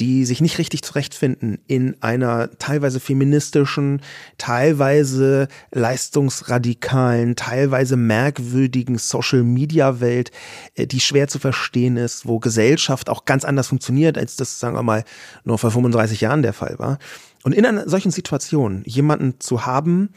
[0.00, 4.00] die sich nicht richtig zurechtfinden in einer teilweise feministischen,
[4.38, 10.32] teilweise leistungsradikalen, teilweise merkwürdigen Social-Media-Welt,
[10.74, 14.76] äh, die schwer zu verstehen ist, wo Gesellschaft auch ganz anders funktioniert, als das, sagen
[14.76, 15.04] wir mal,
[15.44, 16.98] nur vor 35 Jahren der Fall war.
[17.44, 20.10] Und in einer solchen Situation jemanden zu haben,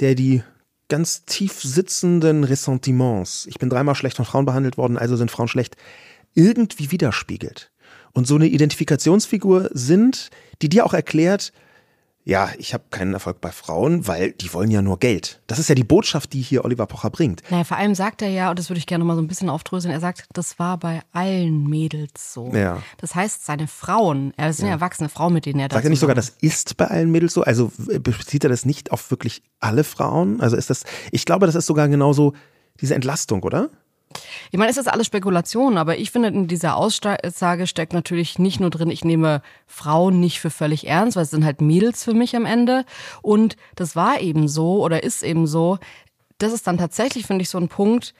[0.00, 0.42] der die
[0.88, 5.48] ganz tief sitzenden Ressentiments, ich bin dreimal schlecht von Frauen behandelt worden, also sind Frauen
[5.48, 5.76] schlecht,
[6.34, 7.70] irgendwie widerspiegelt.
[8.12, 10.30] Und so eine Identifikationsfigur sind,
[10.62, 11.52] die dir auch erklärt,
[12.24, 15.40] ja, ich habe keinen Erfolg bei Frauen, weil die wollen ja nur Geld.
[15.46, 17.42] Das ist ja die Botschaft, die hier Oliver Pocher bringt.
[17.50, 19.26] Naja, vor allem sagt er ja, und das würde ich gerne noch mal so ein
[19.26, 22.52] bisschen aufdröseln, er sagt, das war bei allen Mädels so.
[22.54, 22.82] Ja.
[22.98, 24.72] Das heißt, seine Frauen, er sind ja.
[24.72, 27.32] erwachsene Frauen, mit denen er da Sagt er nicht sogar, das ist bei allen Mädels
[27.32, 27.42] so?
[27.42, 30.40] Also bezieht er das nicht auf wirklich alle Frauen?
[30.40, 32.34] Also ist das, ich glaube, das ist sogar genauso
[32.80, 33.70] diese Entlastung, oder?
[34.50, 38.60] Ich meine, es ist alles Spekulation, aber ich finde, in dieser Aussage steckt natürlich nicht
[38.60, 42.14] nur drin, ich nehme Frauen nicht für völlig ernst, weil es sind halt Mädels für
[42.14, 42.84] mich am Ende.
[43.22, 45.78] Und das war eben so oder ist eben so.
[46.38, 48.14] Das ist dann tatsächlich, finde ich, so ein Punkt,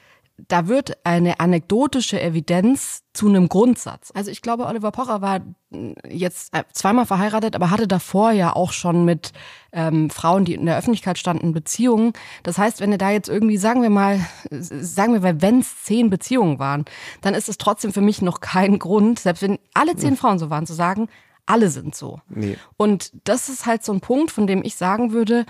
[0.48, 4.12] da wird eine anekdotische Evidenz zu einem Grundsatz.
[4.14, 5.40] Also ich glaube, Oliver Pocher war
[6.08, 9.32] jetzt äh, zweimal verheiratet, aber hatte davor ja auch schon mit
[9.72, 12.12] ähm, Frauen, die in der Öffentlichkeit standen, Beziehungen.
[12.42, 14.20] Das heißt, wenn er da jetzt irgendwie, sagen wir mal,
[14.50, 16.84] sagen wir mal, wenn es zehn Beziehungen waren,
[17.20, 20.50] dann ist es trotzdem für mich noch kein Grund, selbst wenn alle zehn Frauen so
[20.50, 21.08] waren, zu sagen,
[21.46, 22.20] alle sind so.
[22.28, 22.56] Nee.
[22.76, 25.46] Und das ist halt so ein Punkt, von dem ich sagen würde,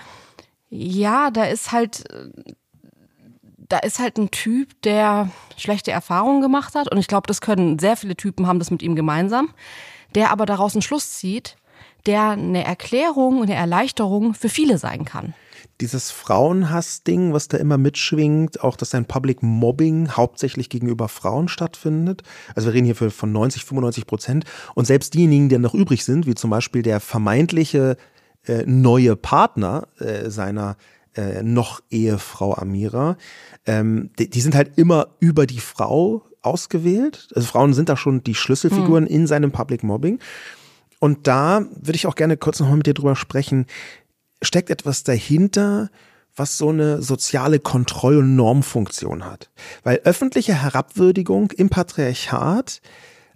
[0.71, 2.05] ja, da ist halt
[3.71, 6.91] da ist halt ein Typ, der schlechte Erfahrungen gemacht hat.
[6.91, 9.51] Und ich glaube, das können sehr viele Typen haben das mit ihm gemeinsam,
[10.15, 11.57] der aber daraus einen Schluss zieht,
[12.07, 15.35] der eine Erklärung, eine Erleichterung für viele sein kann.
[15.81, 22.23] Dieses Frauenhass-Ding, was da immer mitschwingt, auch dass ein Public Mobbing hauptsächlich gegenüber Frauen stattfindet.
[22.55, 24.45] Also wir reden hier von 90, 95 Prozent.
[24.75, 27.97] Und selbst diejenigen, die noch übrig sind, wie zum Beispiel der vermeintliche
[28.47, 30.77] äh, neue Partner äh, seiner
[31.17, 33.17] äh, noch Ehefrau Amira,
[33.67, 37.29] ähm, die, die, sind halt immer über die Frau ausgewählt.
[37.35, 39.11] Also Frauen sind da schon die Schlüsselfiguren mhm.
[39.11, 40.19] in seinem Public Mobbing.
[40.99, 43.67] Und da würde ich auch gerne kurz nochmal mit dir drüber sprechen.
[44.43, 45.91] Steckt etwas dahinter,
[46.37, 49.51] was so eine soziale Kontroll- und Normfunktion hat?
[49.83, 52.81] Weil öffentliche Herabwürdigung im Patriarchat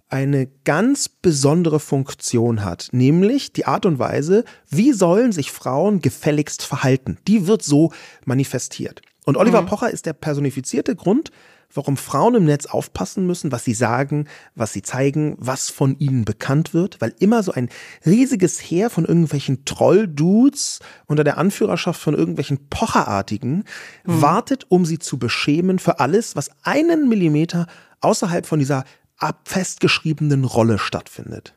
[0.09, 6.63] eine ganz besondere Funktion hat, nämlich die Art und Weise, wie sollen sich Frauen gefälligst
[6.63, 7.17] verhalten.
[7.27, 7.91] Die wird so
[8.25, 9.01] manifestiert.
[9.25, 9.67] Und Oliver mhm.
[9.67, 11.31] Pocher ist der personifizierte Grund,
[11.73, 16.23] warum Frauen im Netz aufpassen müssen, was sie sagen, was sie zeigen, was von ihnen
[16.23, 17.69] bekannt wird, weil immer so ein
[18.05, 23.65] riesiges Heer von irgendwelchen Trolldudes unter der Anführerschaft von irgendwelchen Pocherartigen
[24.05, 24.21] mhm.
[24.21, 27.67] wartet, um sie zu beschämen für alles, was einen Millimeter
[28.01, 28.85] außerhalb von dieser
[29.17, 31.53] ab festgeschriebenen Rolle stattfindet.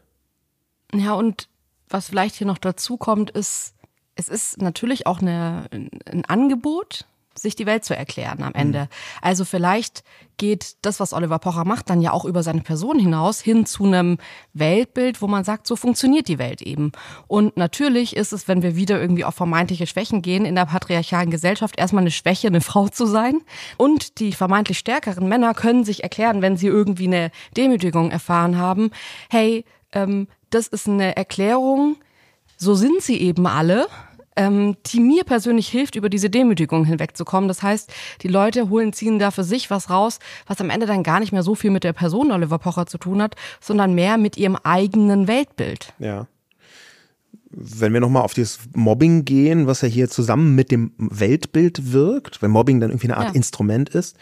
[0.95, 1.49] Ja, und
[1.89, 3.75] was vielleicht hier noch dazu kommt, ist,
[4.15, 7.07] es ist natürlich auch eine, ein Angebot,
[7.39, 8.83] sich die Welt zu erklären am Ende.
[8.83, 8.89] Mhm.
[9.23, 10.03] Also vielleicht
[10.37, 13.85] geht das, was Oliver Pocher macht, dann ja auch über seine Person hinaus hin zu
[13.85, 14.19] einem
[14.55, 16.93] Weltbild, wo man sagt, so funktioniert die Welt eben.
[17.27, 21.31] Und natürlich ist es, wenn wir wieder irgendwie auf vermeintliche Schwächen gehen, in der patriarchalen
[21.31, 23.41] Gesellschaft erstmal eine Schwäche, eine Frau zu sein.
[23.77, 28.91] Und die vermeintlich stärkeren Männer können sich erklären, wenn sie irgendwie eine Demütigung erfahren haben,
[29.29, 31.97] hey, ähm, das ist eine Erklärung,
[32.57, 33.87] so sind sie eben alle
[34.39, 37.49] ähm, die mir persönlich hilft, über diese Demütigung hinwegzukommen.
[37.49, 41.03] Das heißt, die Leute holen, ziehen da für sich was raus, was am Ende dann
[41.03, 44.17] gar nicht mehr so viel mit der Person Oliver Pocher zu tun hat, sondern mehr
[44.17, 45.93] mit ihrem eigenen Weltbild.
[45.99, 46.29] Ja.
[47.51, 52.41] Wenn wir nochmal auf dieses Mobbing gehen, was ja hier zusammen mit dem Weltbild wirkt,
[52.41, 53.35] weil Mobbing dann irgendwie eine Art ja.
[53.35, 54.17] Instrument ist,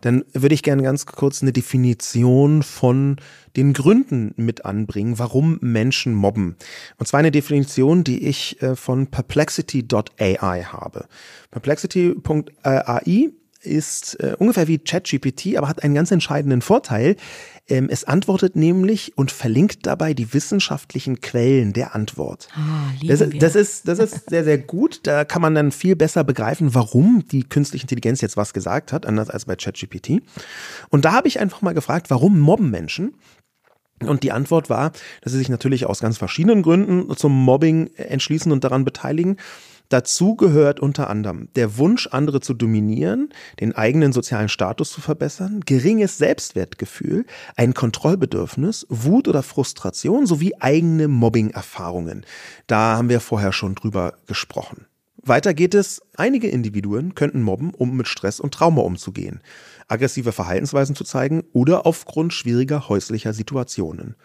[0.00, 3.16] dann würde ich gerne ganz kurz eine Definition von
[3.56, 6.56] den Gründen mit anbringen, warum Menschen mobben.
[6.98, 11.06] Und zwar eine Definition, die ich äh, von perplexity.ai habe.
[11.50, 13.30] Perplexity.ai
[13.60, 17.16] ist äh, ungefähr wie ChatGPT, aber hat einen ganz entscheidenden Vorteil.
[17.68, 22.48] Ähm, es antwortet nämlich und verlinkt dabei die wissenschaftlichen Quellen der Antwort.
[22.54, 25.00] Ah, das, das, ist, das ist sehr, sehr gut.
[25.02, 29.06] Da kann man dann viel besser begreifen, warum die künstliche Intelligenz jetzt was gesagt hat,
[29.06, 30.22] anders als bei ChatGPT.
[30.88, 33.14] Und da habe ich einfach mal gefragt, warum mobben Menschen?
[34.00, 34.92] Und die Antwort war,
[35.22, 39.36] dass sie sich natürlich aus ganz verschiedenen Gründen zum Mobbing entschließen und daran beteiligen.
[39.88, 45.62] Dazu gehört unter anderem der Wunsch, andere zu dominieren, den eigenen sozialen Status zu verbessern,
[45.64, 47.24] geringes Selbstwertgefühl,
[47.56, 52.26] ein Kontrollbedürfnis, Wut oder Frustration sowie eigene Mobbing-Erfahrungen.
[52.66, 54.86] Da haben wir vorher schon drüber gesprochen.
[55.22, 59.40] Weiter geht es, einige Individuen könnten mobben, um mit Stress und Trauma umzugehen,
[59.88, 64.16] aggressive Verhaltensweisen zu zeigen oder aufgrund schwieriger häuslicher Situationen.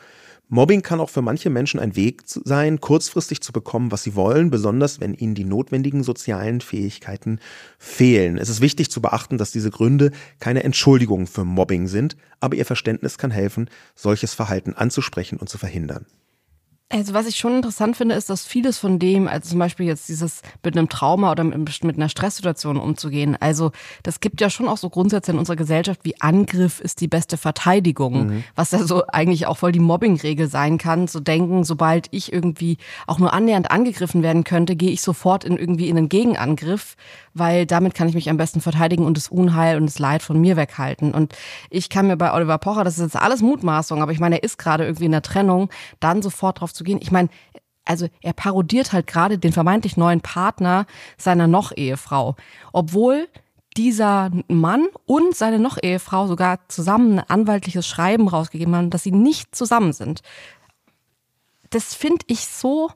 [0.54, 4.52] Mobbing kann auch für manche Menschen ein Weg sein, kurzfristig zu bekommen, was sie wollen,
[4.52, 7.40] besonders wenn ihnen die notwendigen sozialen Fähigkeiten
[7.80, 8.38] fehlen.
[8.38, 12.68] Es ist wichtig zu beachten, dass diese Gründe keine Entschuldigung für Mobbing sind, aber ihr
[12.68, 16.06] Verständnis kann helfen, solches Verhalten anzusprechen und zu verhindern.
[16.90, 20.10] Also was ich schon interessant finde, ist, dass vieles von dem, also zum Beispiel jetzt
[20.10, 23.72] dieses mit einem Trauma oder mit, mit einer Stresssituation umzugehen, also
[24.04, 27.38] das gibt ja schon auch so Grundsätze in unserer Gesellschaft wie Angriff ist die beste
[27.38, 28.44] Verteidigung, mhm.
[28.56, 32.32] was ja so eigentlich auch voll die Mobbing-Regel sein kann, zu so denken, sobald ich
[32.32, 32.78] irgendwie
[33.08, 36.96] auch nur annähernd angegriffen werden könnte, gehe ich sofort in irgendwie in einen Gegenangriff,
[37.34, 40.40] weil damit kann ich mich am besten verteidigen und das Unheil und das Leid von
[40.40, 41.14] mir weghalten.
[41.14, 41.36] Und
[41.70, 44.44] ich kann mir bei Oliver Pocher, das ist jetzt alles Mutmaßung, aber ich meine, er
[44.44, 45.70] ist gerade irgendwie in der Trennung,
[46.00, 47.00] dann sofort drauf zu gehen.
[47.02, 47.30] Ich meine,
[47.86, 50.86] also er parodiert halt gerade den vermeintlich neuen Partner
[51.18, 52.36] seiner Noch-Ehefrau,
[52.72, 53.28] obwohl
[53.76, 59.56] dieser Mann und seine Noch-Ehefrau sogar zusammen ein anwaltliches Schreiben rausgegeben haben, dass sie nicht
[59.56, 60.22] zusammen sind.
[61.72, 62.92] Das finde ich so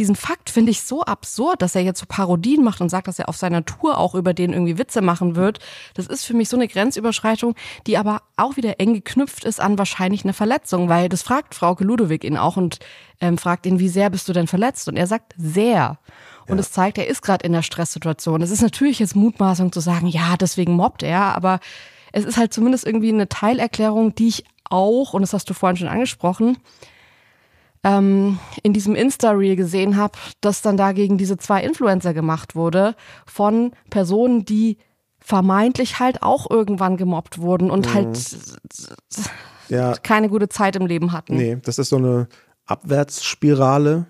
[0.00, 3.18] diesen Fakt finde ich so absurd, dass er jetzt so Parodien macht und sagt, dass
[3.18, 5.58] er auf seiner Tour auch über den irgendwie Witze machen wird.
[5.92, 7.54] Das ist für mich so eine Grenzüberschreitung,
[7.86, 11.84] die aber auch wieder eng geknüpft ist an wahrscheinlich eine Verletzung, weil das fragt Frauke
[11.84, 12.78] Ludowig ihn auch und
[13.20, 14.88] ähm, fragt ihn, wie sehr bist du denn verletzt?
[14.88, 15.98] Und er sagt, sehr.
[16.48, 18.40] Und es zeigt, er ist gerade in der Stresssituation.
[18.40, 21.60] Es ist natürlich jetzt Mutmaßung zu sagen, ja, deswegen mobbt er, aber
[22.12, 25.76] es ist halt zumindest irgendwie eine Teilerklärung, die ich auch, und das hast du vorhin
[25.76, 26.56] schon angesprochen,
[27.82, 32.94] ähm, in diesem Insta-Reel gesehen habe, dass dann dagegen diese zwei Influencer gemacht wurde
[33.26, 34.78] von Personen, die
[35.18, 37.94] vermeintlich halt auch irgendwann gemobbt wurden und mhm.
[37.94, 38.36] halt
[39.68, 39.94] ja.
[40.02, 41.36] keine gute Zeit im Leben hatten.
[41.36, 42.28] Nee, das ist so eine
[42.66, 44.06] Abwärtsspirale.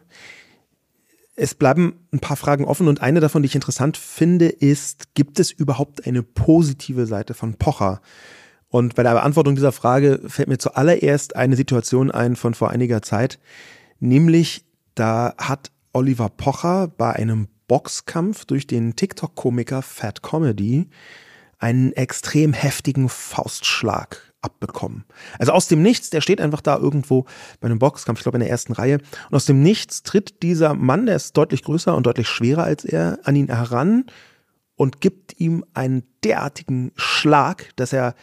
[1.36, 5.40] Es bleiben ein paar Fragen offen und eine davon, die ich interessant finde, ist, gibt
[5.40, 8.00] es überhaupt eine positive Seite von Pocher?
[8.70, 13.02] Und bei der Beantwortung dieser Frage fällt mir zuallererst eine Situation ein von vor einiger
[13.02, 13.38] Zeit,
[13.98, 14.64] nämlich
[14.94, 20.88] da hat Oliver Pocher bei einem Boxkampf durch den TikTok-Komiker Fat Comedy
[21.58, 25.04] einen extrem heftigen Faustschlag abbekommen.
[25.38, 27.26] Also aus dem Nichts, der steht einfach da irgendwo
[27.60, 28.98] bei einem Boxkampf, ich glaube in der ersten Reihe,
[29.28, 32.84] und aus dem Nichts tritt dieser Mann, der ist deutlich größer und deutlich schwerer als
[32.84, 34.06] er, an ihn heran
[34.76, 38.14] und gibt ihm einen derartigen Schlag, dass er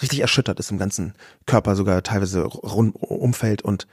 [0.00, 1.14] richtig erschüttert ist im ganzen
[1.46, 3.62] Körper, sogar teilweise rund umfällt.
[3.62, 3.86] Und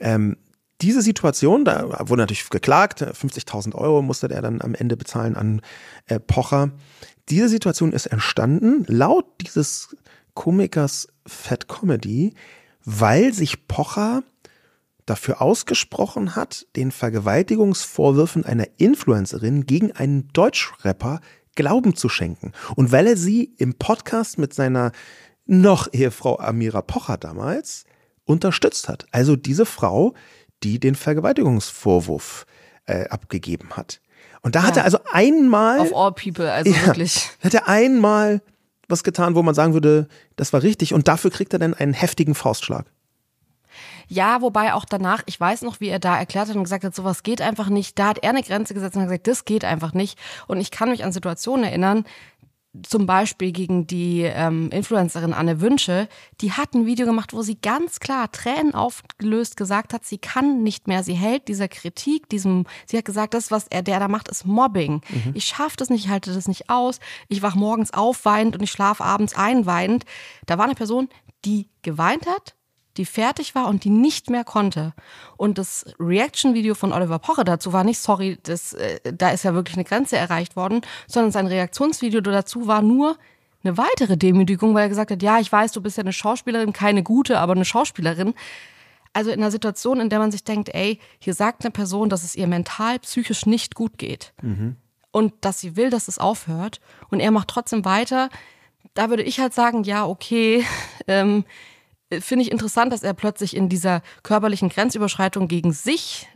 [0.00, 0.36] ähm,
[0.80, 5.62] diese Situation, da wurde natürlich geklagt, 50.000 Euro musste der dann am Ende bezahlen an
[6.06, 6.72] äh, Pocher.
[7.28, 9.96] Diese Situation ist entstanden, laut dieses
[10.34, 12.34] Komikers Fat Comedy,
[12.84, 14.24] weil sich Pocher
[15.06, 21.20] dafür ausgesprochen hat, den Vergewaltigungsvorwürfen einer Influencerin gegen einen Deutschrapper
[21.54, 22.52] Glauben zu schenken.
[22.76, 24.92] Und weil er sie im Podcast mit seiner
[25.46, 27.84] noch Ehefrau Amira Pocher damals
[28.24, 29.06] unterstützt hat.
[29.10, 30.14] Also diese Frau,
[30.62, 32.46] die den Vergewaltigungsvorwurf
[32.86, 34.00] äh, abgegeben hat.
[34.42, 34.66] Und da ja.
[34.66, 35.80] hat er also einmal.
[35.80, 37.30] Of all people, also ja, wirklich.
[37.40, 38.42] Hat er einmal
[38.88, 41.94] was getan, wo man sagen würde, das war richtig und dafür kriegt er dann einen
[41.94, 42.86] heftigen Faustschlag.
[44.08, 46.94] Ja, wobei auch danach, ich weiß noch, wie er da erklärt hat und gesagt hat,
[46.94, 47.98] sowas geht einfach nicht.
[47.98, 50.18] Da hat er eine Grenze gesetzt und hat gesagt, das geht einfach nicht.
[50.46, 52.04] Und ich kann mich an Situationen erinnern,
[52.82, 56.08] zum Beispiel gegen die ähm, Influencerin Anne Wünsche,
[56.40, 60.62] die hat ein Video gemacht, wo sie ganz klar Tränen aufgelöst gesagt hat, sie kann
[60.62, 64.08] nicht mehr, sie hält dieser Kritik, diesem, sie hat gesagt, das, was er der da
[64.08, 65.02] macht, ist Mobbing.
[65.08, 65.32] Mhm.
[65.34, 66.98] Ich schaffe das nicht, ich halte das nicht aus,
[67.28, 70.04] ich wach morgens auf weinend und ich schlafe abends ein weinend.
[70.46, 71.08] Da war eine Person,
[71.44, 72.56] die geweint hat,
[72.96, 74.92] die fertig war und die nicht mehr konnte.
[75.36, 79.54] Und das Reaction-Video von Oliver Pocher dazu war nicht, sorry, das, äh, da ist ja
[79.54, 83.16] wirklich eine Grenze erreicht worden, sondern sein Reaktionsvideo dazu war nur
[83.64, 86.72] eine weitere Demütigung, weil er gesagt hat, ja, ich weiß, du bist ja eine Schauspielerin,
[86.72, 88.34] keine gute, aber eine Schauspielerin.
[89.12, 92.24] Also in einer Situation, in der man sich denkt, ey, hier sagt eine Person, dass
[92.24, 94.34] es ihr mental, psychisch nicht gut geht.
[94.42, 94.76] Mhm.
[95.12, 96.80] Und dass sie will, dass es aufhört.
[97.10, 98.28] Und er macht trotzdem weiter.
[98.92, 100.64] Da würde ich halt sagen, ja, okay,
[101.06, 101.44] ähm,
[102.20, 106.28] finde ich interessant, dass er plötzlich in dieser körperlichen Grenzüberschreitung gegen sich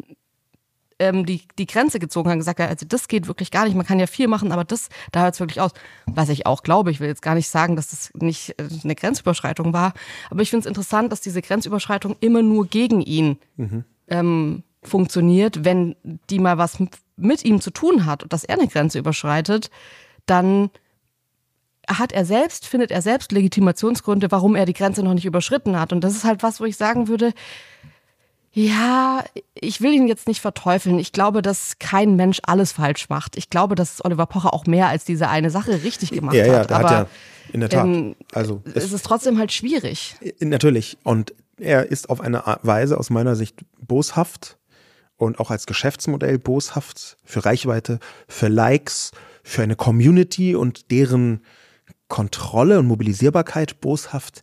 [0.98, 3.76] ähm, die, die Grenze gezogen hat und gesagt hat, also das geht wirklich gar nicht,
[3.76, 5.72] man kann ja viel machen, aber das, da hört es wirklich aus.
[6.06, 8.94] Was ich auch glaube, ich will jetzt gar nicht sagen, dass das nicht äh, eine
[8.94, 9.94] Grenzüberschreitung war,
[10.30, 13.84] aber ich finde es interessant, dass diese Grenzüberschreitung immer nur gegen ihn mhm.
[14.08, 15.96] ähm, funktioniert, wenn
[16.30, 16.78] die mal was
[17.16, 19.70] mit ihm zu tun hat und dass er eine Grenze überschreitet,
[20.26, 20.70] dann
[21.88, 25.92] hat er selbst, findet er selbst Legitimationsgründe, warum er die Grenze noch nicht überschritten hat.
[25.92, 27.32] Und das ist halt was, wo ich sagen würde,
[28.52, 29.24] Ja,
[29.54, 30.98] ich will ihn jetzt nicht verteufeln.
[30.98, 33.36] Ich glaube, dass kein Mensch alles falsch macht.
[33.36, 36.58] Ich glaube, dass Oliver Pocher auch mehr als diese eine Sache richtig gemacht ja, ja,
[36.60, 36.72] hat.
[36.72, 37.06] Aber hat ja
[37.52, 37.84] in der Tat.
[37.84, 40.16] ähm, also es ist trotzdem halt schwierig.
[40.40, 40.98] Natürlich.
[41.02, 44.58] Und er ist auf eine Weise aus meiner Sicht boshaft
[45.16, 49.12] und auch als Geschäftsmodell boshaft für Reichweite, für Likes,
[49.42, 51.42] für eine Community und deren
[52.08, 54.42] Kontrolle und Mobilisierbarkeit boshaft,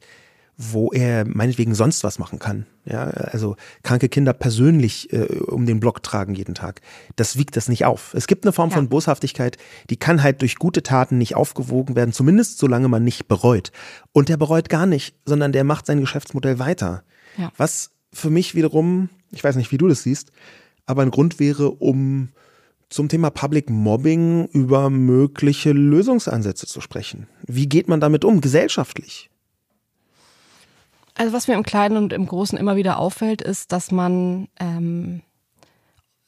[0.57, 2.65] wo er meinetwegen sonst was machen kann.
[2.85, 6.79] Ja, also kranke Kinder persönlich äh, um den Block tragen jeden Tag.
[7.17, 8.13] Das wiegt das nicht auf.
[8.13, 8.75] Es gibt eine Form Ja.
[8.77, 9.57] von Boshaftigkeit,
[9.89, 13.71] die kann halt durch gute Taten nicht aufgewogen werden, zumindest solange man nicht bereut.
[14.13, 17.03] Und der bereut gar nicht, sondern der macht sein Geschäftsmodell weiter.
[17.37, 17.51] Ja.
[17.57, 20.31] Was für mich wiederum, ich weiß nicht, wie du das siehst,
[20.85, 22.29] aber ein Grund wäre, um
[22.95, 27.27] zum Thema Public Mobbing über mögliche Lösungsansätze zu sprechen.
[27.45, 29.29] Wie geht man damit um, gesellschaftlich?
[31.13, 35.23] Also was mir im Kleinen und im Großen immer wieder auffällt, ist, dass man ähm,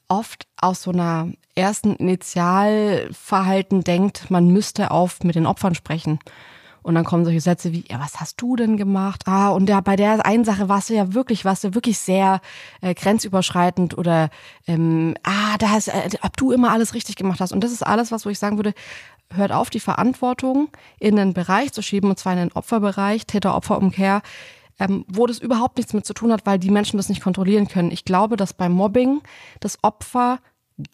[0.10, 6.20] oft aus so einer ersten Initialverhalten denkt, man müsste auf mit den Opfern sprechen.
[6.88, 9.24] Und dann kommen solche Sätze wie, ja, was hast du denn gemacht?
[9.26, 12.40] Ah, und ja, bei der einen Sache warst du ja wirklich, warst du wirklich sehr
[12.80, 14.30] äh, grenzüberschreitend oder
[14.68, 17.52] ähm, ah, da hast, äh, ob du immer alles richtig gemacht hast.
[17.52, 18.74] Und das ist alles, was wo ich sagen würde,
[19.34, 24.22] hört auf, die Verantwortung in einen Bereich zu schieben, und zwar in den Opferbereich, Täter-Opfer-Umkehr,
[24.80, 27.68] ähm, wo das überhaupt nichts mit zu tun hat, weil die Menschen das nicht kontrollieren
[27.68, 27.92] können.
[27.92, 29.20] Ich glaube, dass beim Mobbing
[29.60, 30.40] das Opfer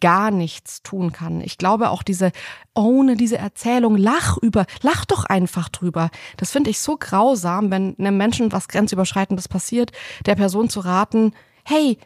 [0.00, 1.40] gar nichts tun kann.
[1.40, 2.32] Ich glaube auch diese,
[2.74, 6.10] ohne diese Erzählung, lach über, lach doch einfach drüber.
[6.36, 9.92] Das finde ich so grausam, wenn einem Menschen was Grenzüberschreitendes passiert,
[10.24, 11.32] der Person zu raten,
[11.64, 11.98] hey,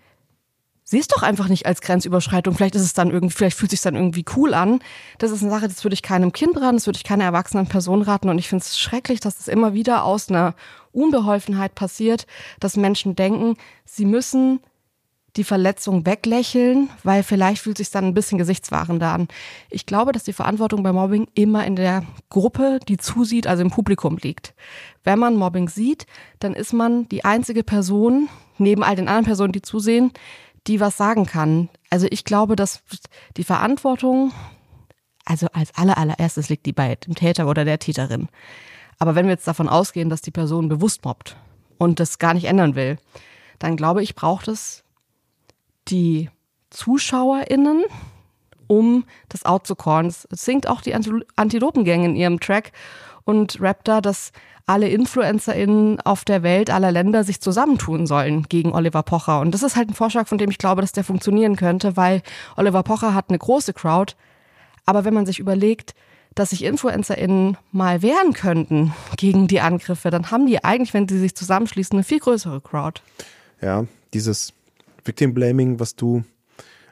[0.82, 2.54] sieh es doch einfach nicht als Grenzüberschreitung.
[2.54, 4.80] Vielleicht ist es dann irgendwie, vielleicht fühlt es sich dann irgendwie cool an.
[5.18, 7.66] Das ist eine Sache, das würde ich keinem Kind raten, das würde ich keiner erwachsenen
[7.66, 8.30] Person raten.
[8.30, 10.54] Und ich finde es schrecklich, dass das immer wieder aus einer
[10.92, 12.26] Unbeholfenheit passiert,
[12.58, 14.60] dass Menschen denken, sie müssen
[15.38, 19.28] die Verletzung weglächeln, weil vielleicht fühlt sich dann ein bisschen gesichtswahrender an.
[19.70, 23.70] Ich glaube, dass die Verantwortung bei Mobbing immer in der Gruppe, die zusieht, also im
[23.70, 24.54] Publikum liegt.
[25.04, 26.06] Wenn man Mobbing sieht,
[26.40, 28.28] dann ist man die einzige Person,
[28.58, 30.12] neben all den anderen Personen, die zusehen,
[30.66, 31.68] die was sagen kann.
[31.88, 32.82] Also ich glaube, dass
[33.36, 34.32] die Verantwortung,
[35.24, 38.28] also als aller, allererstes liegt die bei dem Täter oder der Täterin.
[38.98, 41.36] Aber wenn wir jetzt davon ausgehen, dass die Person bewusst mobbt
[41.78, 42.98] und das gar nicht ändern will,
[43.60, 44.84] dann glaube ich, braucht es
[45.90, 46.30] die
[46.70, 47.84] ZuschauerInnen,
[48.66, 49.74] um das out zu.
[50.30, 52.72] Es singt auch die Anti- Antilopengang in ihrem Track
[53.24, 54.32] und rappt da, dass
[54.66, 59.40] alle InfluencerInnen auf der Welt aller Länder sich zusammentun sollen gegen Oliver Pocher.
[59.40, 62.22] Und das ist halt ein Vorschlag, von dem ich glaube, dass der funktionieren könnte, weil
[62.56, 64.14] Oliver Pocher hat eine große Crowd.
[64.84, 65.94] Aber wenn man sich überlegt,
[66.34, 71.18] dass sich InfluencerInnen mal wehren könnten gegen die Angriffe, dann haben die eigentlich, wenn sie
[71.18, 73.00] sich zusammenschließen, eine viel größere Crowd.
[73.62, 74.52] Ja, dieses
[75.04, 76.24] Victim Blaming, was du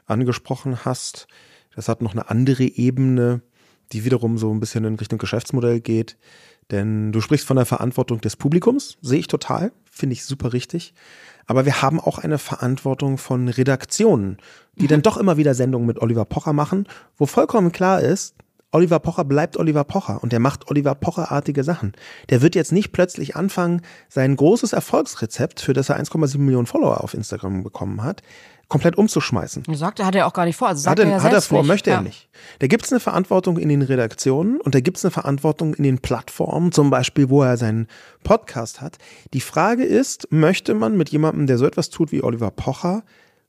[0.05, 1.27] angesprochen hast,
[1.75, 3.41] das hat noch eine andere Ebene,
[3.91, 6.17] die wiederum so ein bisschen in Richtung Geschäftsmodell geht.
[6.71, 10.93] Denn du sprichst von der Verantwortung des Publikums, sehe ich total, finde ich super richtig.
[11.45, 14.37] Aber wir haben auch eine Verantwortung von Redaktionen,
[14.75, 16.87] die dann doch immer wieder Sendungen mit Oliver Pocher machen,
[17.17, 18.35] wo vollkommen klar ist,
[18.77, 21.93] Oliver Pocher bleibt Oliver Pocher und der macht Oliver Pocher-artige Sachen.
[22.29, 27.03] Der wird jetzt nicht plötzlich anfangen, sein großes Erfolgsrezept, für das er 1,7 Millionen Follower
[27.03, 28.21] auf Instagram bekommen hat,
[28.67, 29.63] komplett umzuschmeißen.
[29.73, 30.67] Sagt er, hat er auch gar nicht vor.
[30.67, 31.67] Also sagt Hat er, er ja hat er vor, nicht.
[31.69, 31.95] möchte ja.
[31.95, 32.29] er nicht.
[32.59, 36.71] Da gibt's eine Verantwortung in den Redaktionen und da gibt's eine Verantwortung in den Plattformen,
[36.71, 37.87] zum Beispiel, wo er seinen
[38.23, 38.97] Podcast hat.
[39.33, 43.03] Die Frage ist, möchte man mit jemandem, der so etwas tut wie Oliver Pocher,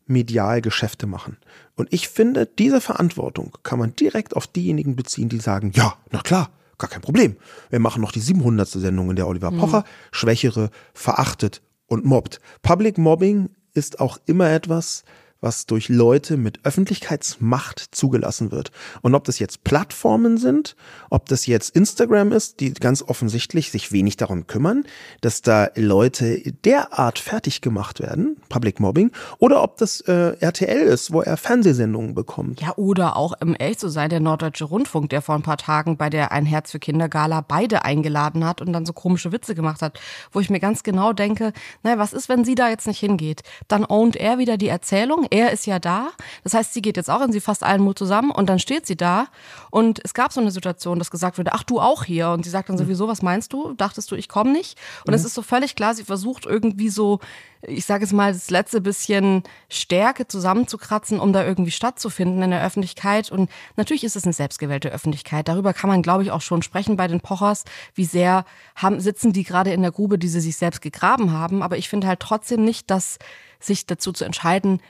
[0.09, 1.37] medial Geschäfte machen?
[1.77, 6.21] Und ich finde, diese Verantwortung kann man direkt auf diejenigen beziehen, die sagen, ja, na
[6.21, 7.37] klar, gar kein Problem.
[7.71, 8.69] Wir machen noch die 700.
[8.69, 12.41] Sendung, in der Oliver Pocher Schwächere verachtet und mobbt.
[12.63, 15.05] Public Mobbing ist auch immer etwas,
[15.41, 18.73] was durch Leute mit Öffentlichkeitsmacht zugelassen wird.
[19.03, 20.75] Und ob das jetzt Plattformen sind,
[21.11, 24.85] ob das jetzt Instagram ist, die ganz offensichtlich sich wenig darum kümmern,
[25.21, 31.13] dass da Leute derart fertig gemacht werden, Public Mobbing, oder ob das äh, RTL ist,
[31.13, 32.61] wo er Fernsehsendungen bekommt.
[32.61, 35.97] Ja, oder auch, um ehrlich zu sein, der Norddeutsche Rundfunk, der vor ein paar Tagen
[35.97, 39.55] bei der Ein Herz für Kinder Gala beide eingeladen hat und dann so komische Witze
[39.55, 40.01] gemacht hat,
[40.33, 43.43] wo ich mir ganz genau denke, naja, was ist, wenn sie da jetzt nicht hingeht?
[43.69, 46.09] Dann ownt er wieder die Erzählung, er ist ja da.
[46.45, 48.87] Das heißt, sie geht jetzt auch in sie fast allen Mut zusammen und dann steht
[48.87, 49.27] sie da
[49.71, 52.51] und es gab so eine Situation, dass gesagt wurde, ach du auch hier und sie
[52.51, 52.81] sagt dann Mhm.
[52.81, 53.73] sowieso, was meinst du?
[53.75, 54.79] Dachtest du, ich komme nicht?
[55.07, 57.21] Und es ist so völlig klar, sie versucht irgendwie so,
[57.63, 62.63] ich sage es mal, das letzte bisschen Stärke zusammenzukratzen, um da irgendwie stattzufinden in der
[62.65, 65.49] Öffentlichkeit und natürlich ist es eine selbstgewählte Öffentlichkeit.
[65.49, 67.65] Darüber kann man, glaube ich, auch schon sprechen bei den Pochers,
[67.95, 68.45] wie sehr
[68.77, 71.89] haben, sitzen die gerade in der Grube, die sie sich selbst gegraben haben, aber ich
[71.89, 73.19] finde halt trotzdem nicht, dass
[73.61, 74.81] sich dazu zu entscheiden,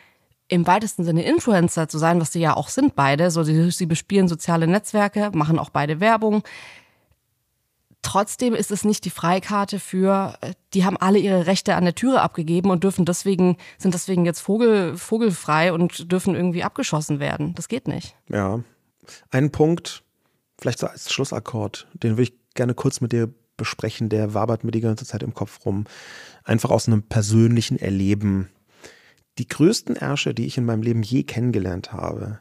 [0.48, 3.30] im weitesten Sinne Influencer zu sein, was sie ja auch sind beide.
[3.30, 6.42] So, sie, sie bespielen soziale Netzwerke, machen auch beide Werbung.
[8.02, 11.94] Trotzdem ist es nicht die Freikarte für, äh, die haben alle ihre Rechte an der
[11.94, 17.54] Türe abgegeben und dürfen deswegen, sind deswegen jetzt Vogel, vogelfrei und dürfen irgendwie abgeschossen werden.
[17.54, 18.14] Das geht nicht.
[18.28, 18.60] Ja.
[19.30, 20.02] Ein Punkt,
[20.58, 24.70] vielleicht so als Schlussakkord, den würde ich gerne kurz mit dir besprechen, der wabert mir
[24.70, 25.84] die ganze Zeit im Kopf rum.
[26.44, 28.48] Einfach aus einem persönlichen Erleben.
[29.38, 32.40] Die größten Ärsche, die ich in meinem Leben je kennengelernt habe,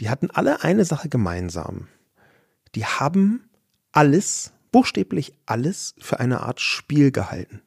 [0.00, 1.88] die hatten alle eine Sache gemeinsam.
[2.74, 3.48] Die haben
[3.92, 7.60] alles, buchstäblich alles, für eine Art Spiel gehalten.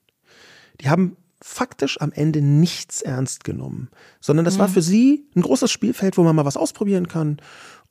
[0.81, 3.89] Die haben faktisch am Ende nichts ernst genommen,
[4.19, 7.37] sondern das war für sie ein großes Spielfeld, wo man mal was ausprobieren kann.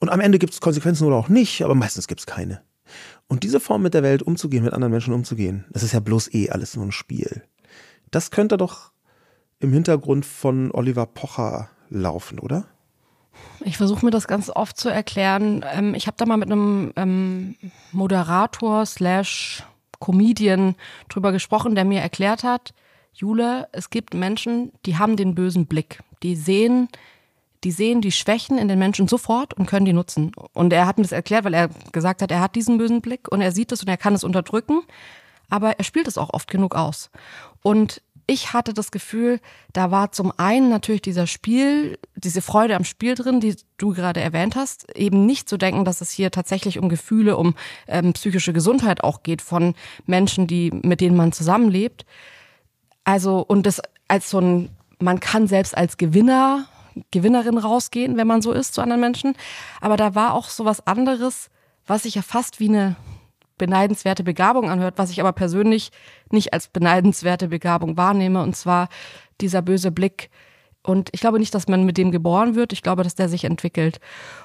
[0.01, 2.63] Und am Ende gibt es Konsequenzen oder auch nicht, aber meistens gibt es keine.
[3.29, 6.35] Und diese Form mit der Welt umzugehen, mit anderen Menschen umzugehen, das ist ja bloß
[6.35, 7.45] eh alles nur ein Spiel.
[8.11, 8.93] Das könnte doch
[9.61, 12.67] im Hintergrund von Oliver Pocher laufen, oder?
[13.65, 15.65] Ich versuche mir das ganz oft zu erklären.
[15.73, 17.57] Ähm, ich habe da mal mit einem ähm,
[17.93, 19.65] Moderator slash
[20.01, 20.75] Comedian
[21.09, 22.75] drüber gesprochen, der mir erklärt hat,
[23.15, 26.01] Jule, es gibt Menschen, die haben den bösen Blick.
[26.25, 26.89] Die sehen,
[27.63, 30.33] die sehen die Schwächen in den Menschen sofort und können die nutzen.
[30.53, 33.31] Und er hat mir das erklärt, weil er gesagt hat, er hat diesen bösen Blick
[33.31, 34.83] und er sieht es und er kann es unterdrücken,
[35.49, 37.11] aber er spielt es auch oft genug aus.
[37.63, 39.41] Und ich hatte das Gefühl,
[39.73, 44.21] da war zum einen natürlich dieser Spiel, diese Freude am Spiel drin, die du gerade
[44.21, 47.55] erwähnt hast, eben nicht zu denken, dass es hier tatsächlich um Gefühle, um
[47.87, 49.75] ähm, psychische Gesundheit auch geht von
[50.07, 52.07] Menschen, die mit denen man zusammenlebt.
[53.05, 56.67] Also und das als so ein, man kann selbst als Gewinner,
[57.11, 59.35] Gewinnerin rausgehen, wenn man so ist zu anderen Menschen.
[59.81, 61.51] Aber da war auch so was anderes,
[61.87, 62.97] was sich ja fast wie eine
[63.59, 65.91] beneidenswerte Begabung anhört, was ich aber persönlich
[66.31, 68.89] nicht als beneidenswerte Begabung wahrnehme, und zwar
[69.41, 70.31] dieser böse Blick.
[70.83, 73.45] Und ich glaube nicht, dass man mit dem geboren wird, ich glaube, dass der sich
[73.45, 74.01] entwickelt.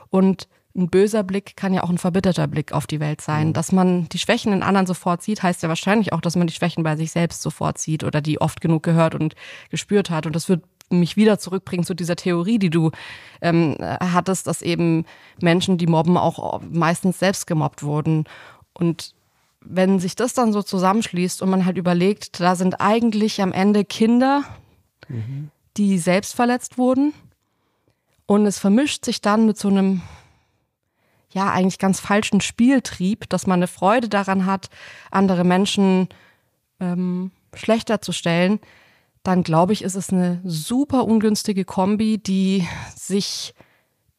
[0.09, 3.53] Und ein böser Blick kann ja auch ein verbitterter Blick auf die Welt sein.
[3.53, 6.53] Dass man die Schwächen in anderen sofort sieht, heißt ja wahrscheinlich auch, dass man die
[6.53, 9.35] Schwächen bei sich selbst sofort sieht oder die oft genug gehört und
[9.69, 10.25] gespürt hat.
[10.25, 12.91] Und das wird mich wieder zurückbringen zu dieser Theorie, die du
[13.41, 15.05] ähm, hattest, dass eben
[15.41, 18.25] Menschen, die mobben, auch meistens selbst gemobbt wurden.
[18.79, 19.13] Und
[19.61, 23.83] wenn sich das dann so zusammenschließt und man halt überlegt, da sind eigentlich am Ende
[23.83, 24.43] Kinder,
[25.77, 27.13] die selbst verletzt wurden.
[28.25, 30.01] Und es vermischt sich dann mit so einem
[31.31, 34.69] ja eigentlich ganz falschen Spieltrieb, dass man eine Freude daran hat,
[35.11, 36.09] andere Menschen
[36.79, 38.59] ähm, schlechter zu stellen,
[39.23, 43.53] dann glaube ich, ist es eine super ungünstige Kombi, die sich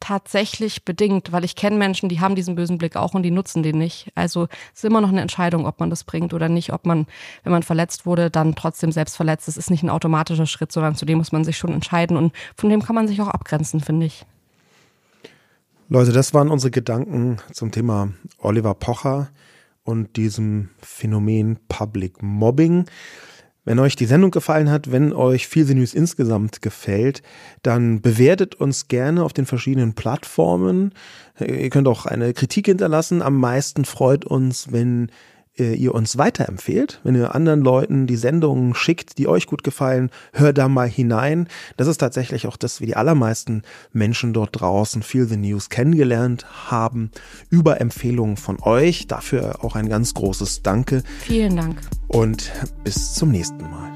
[0.01, 3.63] tatsächlich bedingt, weil ich kenne Menschen, die haben diesen bösen Blick auch und die nutzen
[3.63, 4.11] den nicht.
[4.15, 7.07] Also es ist immer noch eine Entscheidung, ob man das bringt oder nicht, ob man,
[7.43, 9.47] wenn man verletzt wurde, dann trotzdem selbst verletzt.
[9.47, 12.33] Das ist nicht ein automatischer Schritt, sondern zu dem muss man sich schon entscheiden und
[12.57, 14.25] von dem kann man sich auch abgrenzen, finde ich.
[15.87, 19.29] Leute, das waren unsere Gedanken zum Thema Oliver Pocher
[19.83, 22.85] und diesem Phänomen Public Mobbing.
[23.63, 27.21] Wenn euch die Sendung gefallen hat, wenn euch Feel News insgesamt gefällt,
[27.61, 30.93] dann bewertet uns gerne auf den verschiedenen Plattformen.
[31.39, 33.21] Ihr könnt auch eine Kritik hinterlassen.
[33.21, 35.11] Am meisten freut uns, wenn
[35.55, 40.57] ihr uns weiterempfehlt, wenn ihr anderen Leuten die Sendungen schickt, die euch gut gefallen, hört
[40.57, 41.47] da mal hinein.
[41.77, 46.45] Das ist tatsächlich auch das, wie die allermeisten Menschen dort draußen Feel the News kennengelernt
[46.71, 47.11] haben,
[47.49, 49.07] über Empfehlungen von euch.
[49.07, 51.03] Dafür auch ein ganz großes Danke.
[51.19, 51.81] Vielen Dank.
[52.07, 52.51] Und
[52.83, 53.91] bis zum nächsten Mal.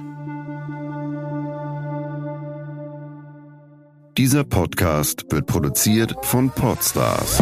[4.17, 7.39] Dieser Podcast wird produziert von Podstars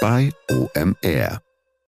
[0.00, 1.43] bei OMR.